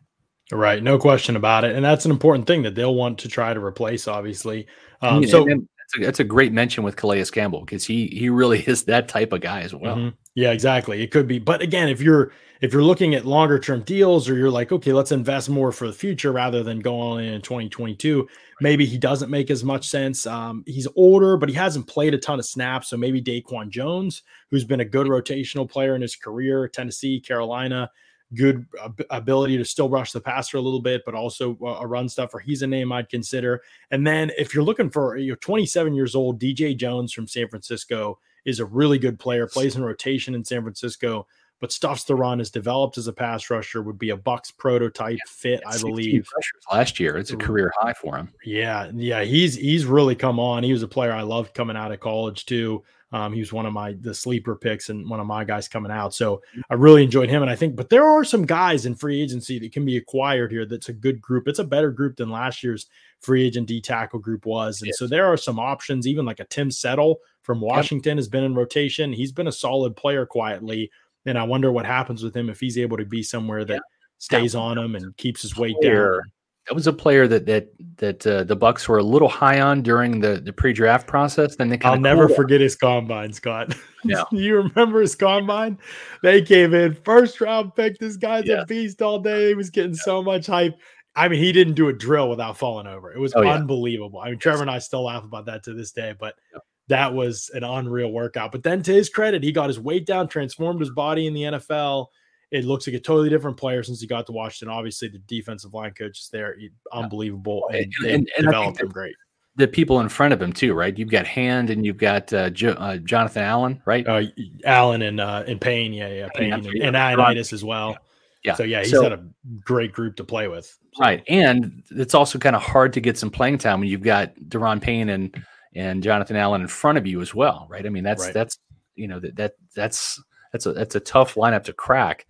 [0.53, 3.55] Right, no question about it, and that's an important thing that they'll want to try
[3.55, 4.07] to replace.
[4.09, 4.67] Obviously,
[5.01, 8.61] um, so that's a, that's a, great mention with Calais Campbell because he he really
[8.67, 9.97] is that type of guy as well.
[9.97, 10.17] Mm-hmm.
[10.35, 11.03] Yeah, exactly.
[11.03, 14.37] It could be, but again, if you're if you're looking at longer term deals, or
[14.37, 17.43] you're like, okay, let's invest more for the future rather than go on in in
[17.43, 18.29] 2022, right.
[18.61, 20.27] maybe he doesn't make as much sense.
[20.27, 24.23] Um, he's older, but he hasn't played a ton of snaps, so maybe Daquan Jones,
[24.51, 27.91] who's been a good rotational player in his career, Tennessee, Carolina
[28.35, 28.67] good
[29.11, 32.39] ability to still rush the passer a little bit, but also a run stuffer.
[32.41, 33.63] He's a name I'd consider.
[33.93, 38.19] And then if you're looking for, you're 27 years old, DJ Jones from San Francisco
[38.45, 41.27] is a really good player, plays in rotation in San Francisco,
[41.61, 45.17] but stuffs the run, is developed as a pass rusher, would be a Bucs prototype
[45.17, 46.29] yeah, fit, I believe.
[46.71, 48.31] Last year, it's a career high for him.
[48.45, 50.63] Yeah, yeah, he's he's really come on.
[50.63, 52.85] He was a player I loved coming out of college too.
[53.13, 55.93] Um, he was one of my the sleeper picks and one of my guys coming
[55.93, 56.13] out.
[56.13, 56.61] So mm-hmm.
[56.69, 57.43] I really enjoyed him.
[57.43, 60.51] And I think, but there are some guys in free agency that can be acquired
[60.51, 60.67] here.
[60.67, 61.47] That's a good group.
[61.47, 62.87] It's a better group than last year's
[63.21, 64.81] free agent D tackle group was.
[64.81, 64.99] And yes.
[64.99, 66.09] so there are some options.
[66.09, 68.19] Even like a Tim Settle from Washington yep.
[68.19, 69.13] has been in rotation.
[69.13, 70.91] He's been a solid player quietly.
[71.27, 73.81] And I wonder what happens with him if he's able to be somewhere that yeah.
[74.19, 76.21] stays on him and keeps his weight down.
[76.67, 77.69] that was a player that that
[77.99, 81.57] that uh, the Bucks were a little high on during the the pre-draft process.
[81.57, 83.75] Then they I'll never forget his combine, Scott.
[84.07, 84.25] Yeah.
[84.33, 85.79] you remember his combine?
[86.23, 87.97] They came in first round pick.
[87.99, 88.61] This guy's Yeah.
[88.63, 89.49] a beast all day.
[89.49, 90.75] He was getting so much hype.
[91.17, 93.13] I mean, he didn't do a drill without falling over.
[93.15, 93.55] It was Oh, yeah.
[93.55, 94.21] unbelievable.
[94.21, 96.59] I mean, Trevor and I still laugh about that to this day, but Yeah.
[96.89, 98.53] That was an unreal workout.
[98.53, 101.43] But then to his credit, he got his weight down, transformed his body in the
[101.43, 102.07] NFL.
[102.51, 104.73] It looks like a totally different player since he got to Washington.
[104.75, 106.57] Obviously, the defensive line coach is there.
[106.59, 107.65] He- Unbelievable.
[107.73, 109.15] And, And- they and- and developed him great.
[109.57, 110.97] the people in front of him too, right?
[110.97, 114.07] You've got Hand and you've got uh, jo- uh, Jonathan Allen, right?
[114.07, 114.23] Uh,
[114.65, 117.15] Allen and uh, and Payne, yeah, yeah, Payne, and, and yeah.
[117.15, 117.97] Ioannidis as well.
[118.45, 118.55] Yeah.
[118.55, 119.23] So yeah, he's So- got a
[119.65, 120.77] great group to play with.
[121.01, 124.35] Right, and it's also kind of hard to get some playing time when you've got
[124.49, 125.35] Daron Payne and
[125.75, 127.85] and Jonathan Allen in front of you as well, right?
[127.85, 128.35] I mean, that's Right.
[128.35, 128.59] that's
[128.95, 130.23] you know that that that's
[130.53, 132.27] that's a that's a tough lineup to crack.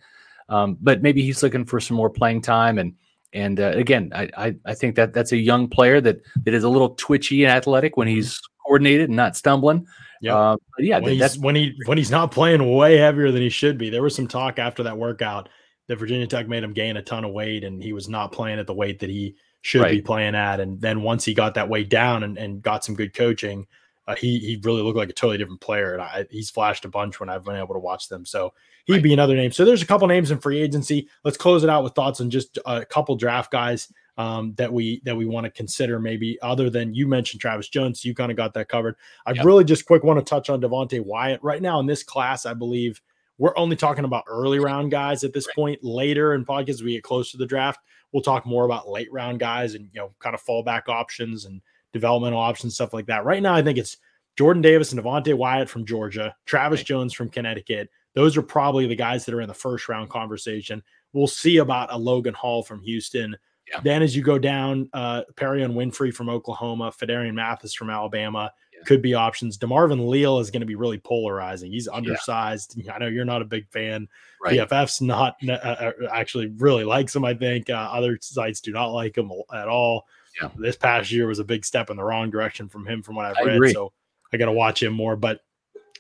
[0.49, 2.95] Um, but maybe he's looking for some more playing time, and
[3.33, 6.65] and uh, again, I, I I think that that's a young player that that is
[6.65, 9.87] a little twitchy and athletic when he's coordinated and not stumbling.
[10.21, 10.37] Yeah.
[10.37, 13.51] Uh, but yeah, when that's when he when he's not playing way heavier than he
[13.51, 13.91] should be.
[13.91, 15.49] There was some talk after that workout
[15.89, 18.59] that Virginia Tech made him gain a ton of weight, and he was not playing
[18.59, 20.61] at the weight that he should be playing at.
[20.61, 23.67] And then once he got that weight down and, and got some good coaching,
[24.07, 25.95] uh, he he really looked like a totally different player.
[25.95, 28.27] And I, he's flashed a bunch when I've been able to watch them.
[28.27, 28.53] So
[28.85, 29.03] he'd Right.
[29.03, 29.51] be another name.
[29.53, 31.09] So there's a couple names in free agency.
[31.25, 35.01] Let's close it out with thoughts on just a couple draft guys um, that we
[35.07, 35.99] that we want to consider.
[35.99, 38.97] Maybe other than you mentioned Travis Jones, you kind of got that covered.
[39.25, 39.45] I Yep.
[39.47, 42.45] really just quick want to touch on Devonte Wyatt right now in this class.
[42.45, 43.01] I believe
[43.39, 45.83] we're only talking about early round guys at this point.
[45.83, 47.81] Later in podcasts, we get close to the draft.
[48.15, 51.61] We'll talk more about late round guys and you know kind of fallback options and
[51.93, 53.25] developmental options, stuff like that.
[53.25, 53.99] Right now, I think it's
[54.37, 56.87] Jordan Davis and Devonte Wyatt from Georgia, Travis Right.
[56.87, 57.91] Jones from Connecticut.
[58.15, 60.83] Those are probably the guys that are in the first round conversation.
[61.13, 63.37] We'll see about a Logan Hall from Houston.
[63.71, 63.81] Yeah.
[63.83, 68.53] Then as you go down, uh, and Winfrey from Oklahoma, Phidarian Mathis from Alabama.
[68.87, 69.59] Could be options.
[69.59, 71.73] DeMarvin Leal is going to be really polarizing.
[71.73, 72.81] He's undersized.
[72.93, 74.09] I know you're not a big fan.
[74.43, 74.59] right.
[74.59, 77.25] PFF's not uh, uh, actually really likes him.
[77.25, 80.07] I think uh, other sites do not like him at all.
[80.41, 80.49] Yeah.
[80.57, 83.27] This past year was a big step in the wrong direction from him, from what
[83.27, 83.55] I've I read.
[83.57, 83.73] agree.
[83.73, 83.93] So
[84.33, 85.17] I got to watch him more.
[85.17, 85.41] But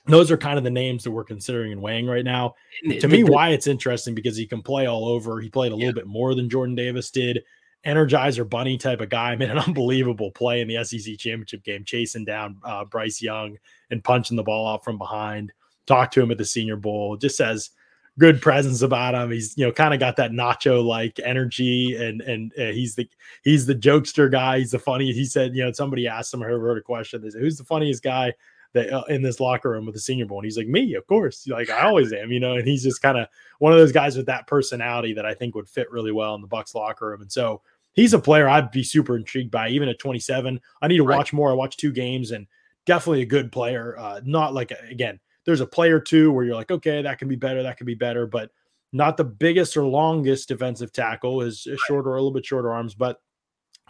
[0.06, 2.54] those are kind of the names that we're considering and weighing right now.
[2.82, 5.40] And To the- me, the- it's interesting because he can play all over.
[5.40, 5.86] He played a Yeah.
[5.86, 7.42] little bit more than Jordan Davis did.
[7.86, 12.24] Energizer Bunny type of guy made an unbelievable play in the SEC championship game, chasing
[12.24, 13.56] down uh, Bryce Young
[13.90, 15.52] and punching the ball out from behind.
[15.86, 17.16] Talked to him at the Senior Bowl.
[17.16, 17.70] Just says
[18.18, 19.30] good presence about him.
[19.30, 23.08] He's you know kind of got that Nacho like energy, and and uh, he's the
[23.42, 24.58] he's the jokester guy.
[24.58, 25.12] He's the funny.
[25.12, 27.20] He said you know somebody asked him or wrote a question.
[27.20, 28.32] They said who's the funniest guy
[28.74, 31.06] that uh, in this locker room with the Senior Bowl, and he's like me, of
[31.06, 31.46] course.
[31.46, 32.54] Like I always am, you know.
[32.54, 33.28] And he's just kind of
[33.58, 36.40] one of those guys with that personality that I think would fit really well in
[36.40, 37.22] the Bucs locker room.
[37.22, 37.62] And so
[37.94, 40.60] he's a player I'd be super intrigued by, even at 27.
[40.82, 41.16] I need to Right.
[41.16, 41.50] watch more.
[41.50, 42.46] I watched two games and
[42.86, 43.96] definitely a good player.
[43.98, 47.36] Uh, not like again, there's a player two where you're like, okay, that can be
[47.36, 48.50] better, that can be better, but
[48.92, 51.42] not the biggest or longest defensive tackle.
[51.42, 53.20] Is is shorter, a little bit shorter arms, but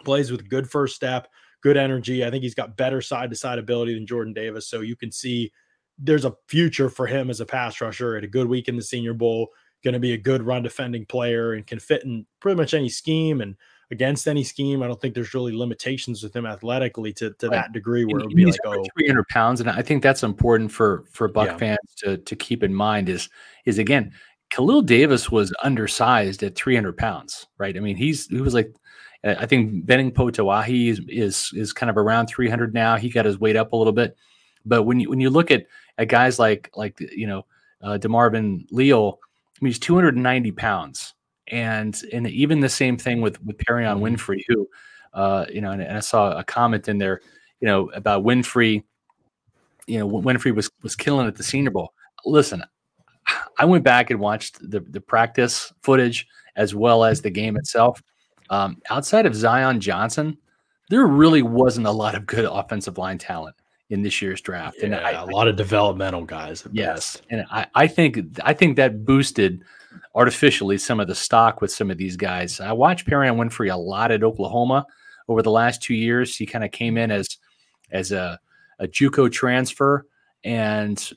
[0.03, 1.27] plays with good first step,
[1.61, 2.25] good energy.
[2.25, 4.67] I think he's got better side to side ability than Jordan Davis.
[4.67, 5.51] So you can see
[5.97, 8.81] there's a future for him as a pass rusher at a good week in the
[8.83, 9.49] Senior Bowl.
[9.83, 12.89] Going to be a good run defending player and can fit in pretty much any
[12.89, 13.55] scheme and
[13.91, 14.81] against any scheme.
[14.81, 18.27] I don't think there's really limitations with him athletically to, to that degree where it
[18.27, 21.47] would be he's like, oh, 300 pounds, and I think that's important for for Buck
[21.47, 21.57] Yeah.
[21.57, 23.09] fans to to keep in mind.
[23.09, 23.29] Is
[23.65, 24.13] is again,
[24.49, 27.75] Khalil Davis was undersized at 300 pounds, right?
[27.75, 28.73] I mean, he's he was like,
[29.23, 32.95] I think Benning Potoa'e is, is is kind of around 300 now.
[32.95, 34.15] He got his weight up a little bit,
[34.65, 35.65] but when you when you look at
[35.97, 37.45] at guys like like you know
[37.81, 41.14] uh, Demarvin Leal, I mean, he's 290 pounds,
[41.49, 44.15] and and even the same thing with with Perrion Mhm.
[44.17, 44.67] Winfrey, who,
[45.13, 47.21] uh, you know, and, and I saw a comment in there,
[47.59, 48.83] you know, about Winfrey.
[49.87, 51.93] You know, Winfrey was was killing at the Senior Bowl.
[52.25, 52.63] Listen,
[53.59, 58.01] I went back and watched the the practice footage as well as the game itself.
[58.49, 60.37] Um, outside of Zion Johnson,
[60.89, 63.55] there really wasn't a lot of good offensive line talent
[63.89, 64.77] in this year's draft.
[64.81, 66.65] and yeah, I, a lot of developmental guys.
[66.71, 67.25] Yes, best.
[67.29, 69.63] and I, I think I think that boosted
[70.13, 72.59] artificially some of the stock with some of these guys.
[72.59, 74.85] I watched Perrion Winfrey a lot at Oklahoma
[75.27, 76.35] over the last two years.
[76.35, 77.37] He kind of came in as
[77.91, 78.39] as a,
[78.79, 80.07] a JUCO transfer
[80.43, 81.11] and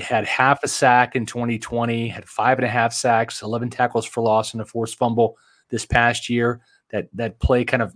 [0.00, 4.22] had half a sack in 2020, had five and a half sacks, 11 tackles for
[4.22, 5.36] loss, and a forced fumble
[5.68, 6.60] this past year.
[6.90, 7.94] That that play kind of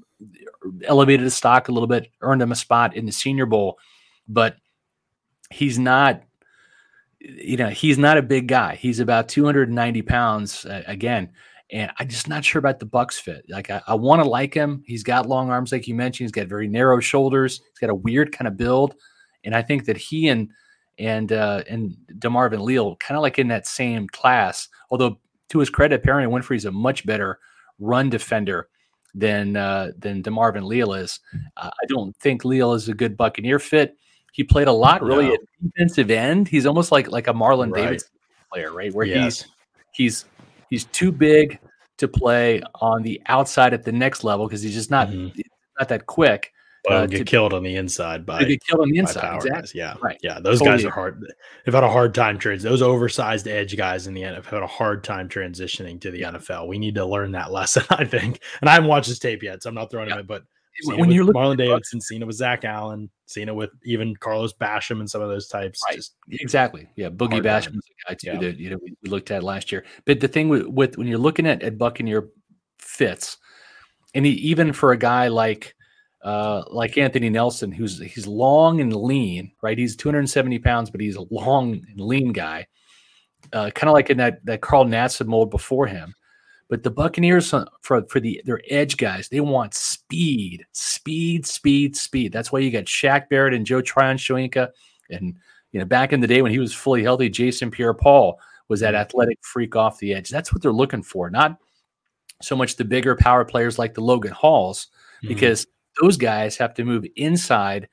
[0.84, 3.78] elevated his stock a little bit, earned him a spot in the Senior Bowl,
[4.26, 4.56] but
[5.50, 6.22] he's not
[7.20, 11.30] you know he's not a big guy he's about 290 pounds uh, again
[11.70, 13.44] And I'm just not sure about the Bucs fit.
[13.48, 14.82] Like I, I want to like him.
[14.86, 16.26] He's got long arms, like you mentioned.
[16.26, 17.58] He's got very narrow shoulders.
[17.58, 18.94] He's got a weird kind of build,
[19.44, 20.50] and I think that he and
[20.98, 24.68] and uh, and Demarvin Leal kind of like in that same class.
[24.90, 27.40] Although to his credit, apparently Winfrey's a much better
[27.80, 28.68] run defender
[29.14, 31.18] than uh, than Demarvin Leal is.
[31.56, 33.96] Uh, I don't think Leal is a good Buccaneer fit.
[34.36, 35.32] He played a lot really no.
[35.32, 36.46] at defensive end.
[36.46, 37.84] He's almost like like a Marlon right.
[37.84, 38.10] Davidson
[38.52, 38.92] player, right?
[38.92, 39.44] Where yes.
[39.44, 39.46] he's
[39.92, 40.24] he's
[40.68, 41.58] he's too big
[41.96, 45.40] to play on the outside at the next level because he's just not mm-hmm.
[45.78, 46.52] not that quick.
[46.86, 49.36] Well, uh, get to, killed on the inside by get killed on the inside.
[49.36, 49.70] Exactly.
[49.72, 50.18] Yeah, right.
[50.22, 50.76] Yeah, those totally.
[50.76, 51.24] guys are hard.
[51.64, 52.62] They've had a hard time trans.
[52.62, 56.20] Those oversized edge guys in the NFL have had a hard time transitioning to the
[56.20, 56.68] NFL.
[56.68, 58.42] We need to learn that lesson, I think.
[58.60, 60.20] And I haven't watched this tape yet, so I'm not throwing yeah.
[60.20, 60.42] him in.
[60.86, 64.14] But when you're looking Marlon Davidson, seen it with Zach Allen, seen it with even
[64.16, 65.80] Carlos Basham and some of those types.
[65.88, 65.96] Right.
[65.96, 66.88] Just exactly.
[66.96, 68.38] Yeah, Boogie Basham guy too yeah.
[68.38, 69.84] that you know we, we, looked at last year.
[70.04, 72.28] But the thing with, with when you're looking at at Buccaneer
[72.78, 73.38] fits,
[74.14, 75.74] and he, even for a guy like
[76.22, 79.78] uh, like Anthony Nelson, who's he's long and lean, right?
[79.78, 82.66] He's 270 pounds, but he's a long and lean guy,
[83.52, 86.14] uh, kind of like in that that Carl Nassib mold before him.
[86.68, 89.74] But the Buccaneers uh, for for the their edge guys, they want
[90.06, 92.32] speed, speed, speed, speed.
[92.32, 94.68] That's why you got Shaq Barrett and Joe Tryon-Shoyinka,
[95.10, 95.36] and
[95.72, 98.38] you know back in the day when he was fully healthy, Jason Pierre-Paul
[98.68, 100.28] was that athletic freak off the edge.
[100.28, 101.58] That's what they're looking for, not
[102.42, 104.88] so much the bigger power players like the Logan Halls,
[105.18, 105.28] mm-hmm.
[105.28, 105.66] because
[106.00, 107.88] those guys have to move inside.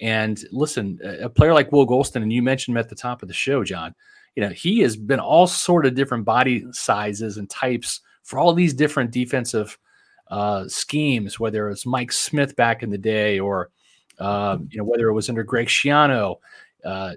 [0.00, 3.28] And listen, a player like Will Gholston, and you mentioned him at the top of
[3.28, 3.94] the show, John.
[4.36, 8.52] You know, he has been all sort of different body sizes and types for all
[8.52, 9.76] these different defensive
[10.30, 13.70] uh, schemes, whether it was Mike Smith back in the day or
[14.18, 16.36] uh, you know whether it was under Greg Schiano.
[16.84, 17.14] Uh,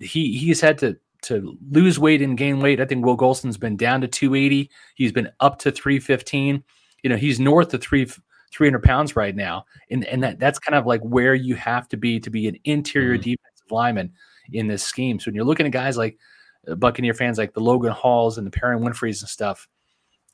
[0.00, 2.80] he he's had to to lose weight and gain weight.
[2.80, 4.70] I think Will Gholston's been down to 280.
[4.94, 6.62] He's been up to 315.
[7.02, 8.06] You know, he's north of three
[8.52, 9.64] 300 pounds right now.
[9.90, 12.56] And, and that, that's kind of like where you have to be to be an
[12.64, 13.22] interior mm-hmm.
[13.22, 14.12] defensive lineman
[14.52, 15.18] in this scheme.
[15.18, 16.18] So when you're looking at guys like
[16.66, 19.68] uh, Buccaneer fans, like the Logan Halls and the Perrion Winfreys and stuff,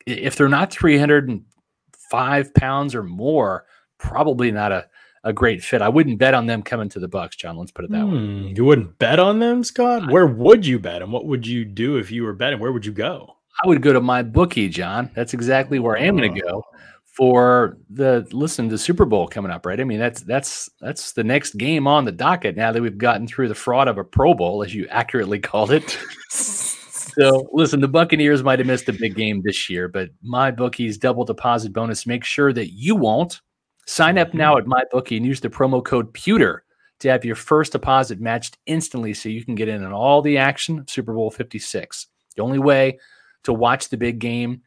[0.06, 0.70] if they're not
[2.14, 3.66] 305 pounds or more,
[3.98, 4.86] probably not a,
[5.24, 5.82] a great fit.
[5.82, 7.56] I wouldn't bet on them coming to the Bucs, John.
[7.56, 8.52] Let's put it that hmm, way.
[8.56, 10.10] You wouldn't bet on them, Scott?
[10.10, 11.02] Where would you bet?
[11.02, 12.60] And what would you do if you were betting?
[12.60, 13.36] Where would you go?
[13.62, 15.10] I would go to my bookie, John.
[15.14, 16.64] That's exactly where I am going to go
[17.04, 19.80] for the listen the Super Bowl coming up, right?
[19.80, 23.28] I mean, that's that's that's the next game on the docket now that we've gotten
[23.28, 25.98] through the fraud of a Pro Bowl, as you accurately called it.
[27.14, 30.98] so listen, the Buccaneers might have missed a big game this year, but my bookie's
[30.98, 32.06] double deposit bonus.
[32.06, 33.40] Make sure that you won't.
[33.86, 36.64] Sign up now at my bookie and use the promo code Pewter
[37.00, 40.38] to have your first deposit matched instantly so you can get in on all the
[40.38, 42.06] action of Super Bowl 56.
[42.34, 42.98] The only way
[43.42, 44.62] to watch the big game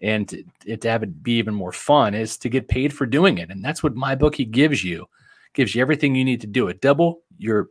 [0.00, 3.38] and to, to have it be even more fun is to get paid for doing
[3.38, 3.50] it.
[3.50, 5.06] And that's what my bookie gives you.
[5.52, 6.80] Gives you everything you need to do it.
[6.80, 7.70] Double your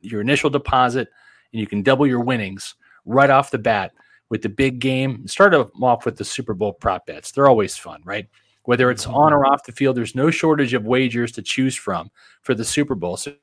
[0.00, 1.08] your initial deposit
[1.52, 2.74] and you can double your winnings
[3.08, 3.92] right off the bat
[4.30, 5.26] with the big game.
[5.26, 7.32] Start off with the Super Bowl prop bets.
[7.32, 8.28] They're always fun, right?
[8.64, 12.10] Whether it's on or off the field, there's no shortage of wagers to choose from
[12.42, 13.16] for the Super Bowl.
[13.16, 13.34] So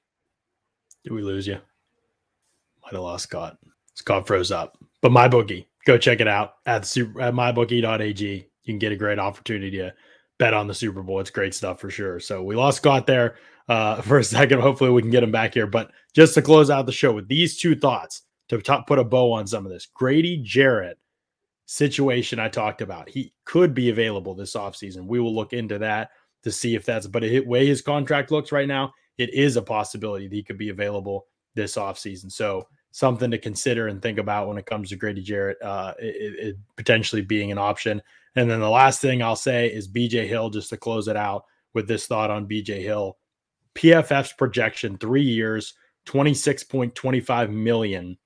[1.03, 1.57] did we lose you?
[2.84, 3.57] Might have lost Scott.
[3.95, 4.78] Scott froze up.
[5.01, 8.49] But my bookie, go check it out at super at mybookie.ag.
[8.63, 9.93] You can get a great opportunity to
[10.38, 11.20] bet on the Super Bowl.
[11.20, 12.20] It's great stuff for sure.
[12.20, 13.38] So we lost Scott there
[13.68, 14.61] uh, for a second.
[14.61, 15.68] Hopefully we can get him back here.
[15.68, 19.03] But just to close out the show with these two thoughts to top, put a
[19.03, 20.97] bow on some of this, Grady Jarrett
[21.65, 23.09] situation I talked about.
[23.09, 25.07] He could be available this offseason.
[25.07, 26.11] We will look into that
[26.43, 29.61] to see if that's, but the way his contract looks right now, it is a
[29.61, 31.25] possibility that he could be available
[31.55, 32.31] this offseason.
[32.31, 36.47] So something to consider and think about when it comes to Grady Jarrett, uh, it,
[36.47, 38.01] it potentially being an option.
[38.35, 41.45] And then the last thing I'll say is BJ Hill, just to close it out
[41.73, 43.17] with this thought on BJ Hill.
[43.75, 45.73] PFF's projection three years,
[46.07, 48.17] 26.25 million,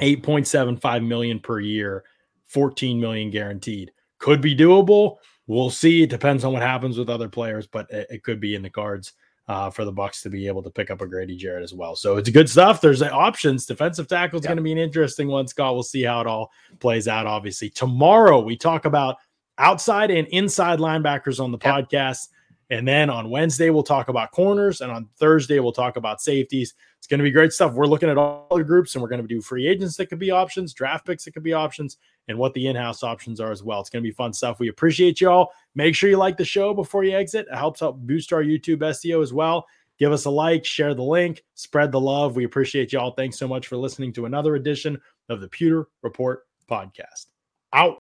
[0.00, 2.04] 8.75 million per year,
[2.46, 3.92] 14 million guaranteed.
[4.18, 5.16] Could be doable.
[5.46, 6.02] We'll see.
[6.02, 8.70] It depends on what happens with other players, but it, it could be in the
[8.70, 9.12] cards
[9.48, 11.94] uh, for the Bucs to be able to pick up a Grady Jarrett as well.
[11.94, 12.80] So it's good stuff.
[12.80, 13.66] There's options.
[13.66, 14.50] Defensive tackle is yep.
[14.50, 15.46] going to be an interesting one.
[15.46, 17.26] Scott, we'll see how it all plays out.
[17.26, 19.16] Obviously, tomorrow we talk about
[19.58, 21.88] outside and inside linebackers on the yep.
[21.88, 22.28] podcast.
[22.70, 24.80] And then on Wednesday, we'll talk about corners.
[24.80, 26.74] And on Thursday, we'll talk about safeties.
[26.98, 27.74] It's going to be great stuff.
[27.74, 30.18] We're looking at all the groups and we're going to do free agents that could
[30.18, 33.52] be options, draft picks that could be options, and what the in house options are
[33.52, 33.80] as well.
[33.80, 34.58] It's going to be fun stuff.
[34.58, 35.52] We appreciate y'all.
[35.76, 37.46] Make sure you like the show before you exit.
[37.50, 39.66] It helps help boost our YouTube SEO as well.
[39.98, 42.36] Give us a like, share the link, spread the love.
[42.36, 43.12] We appreciate y'all.
[43.12, 47.26] Thanks so much for listening to another edition of the Pewter Report podcast.
[47.72, 48.02] Out.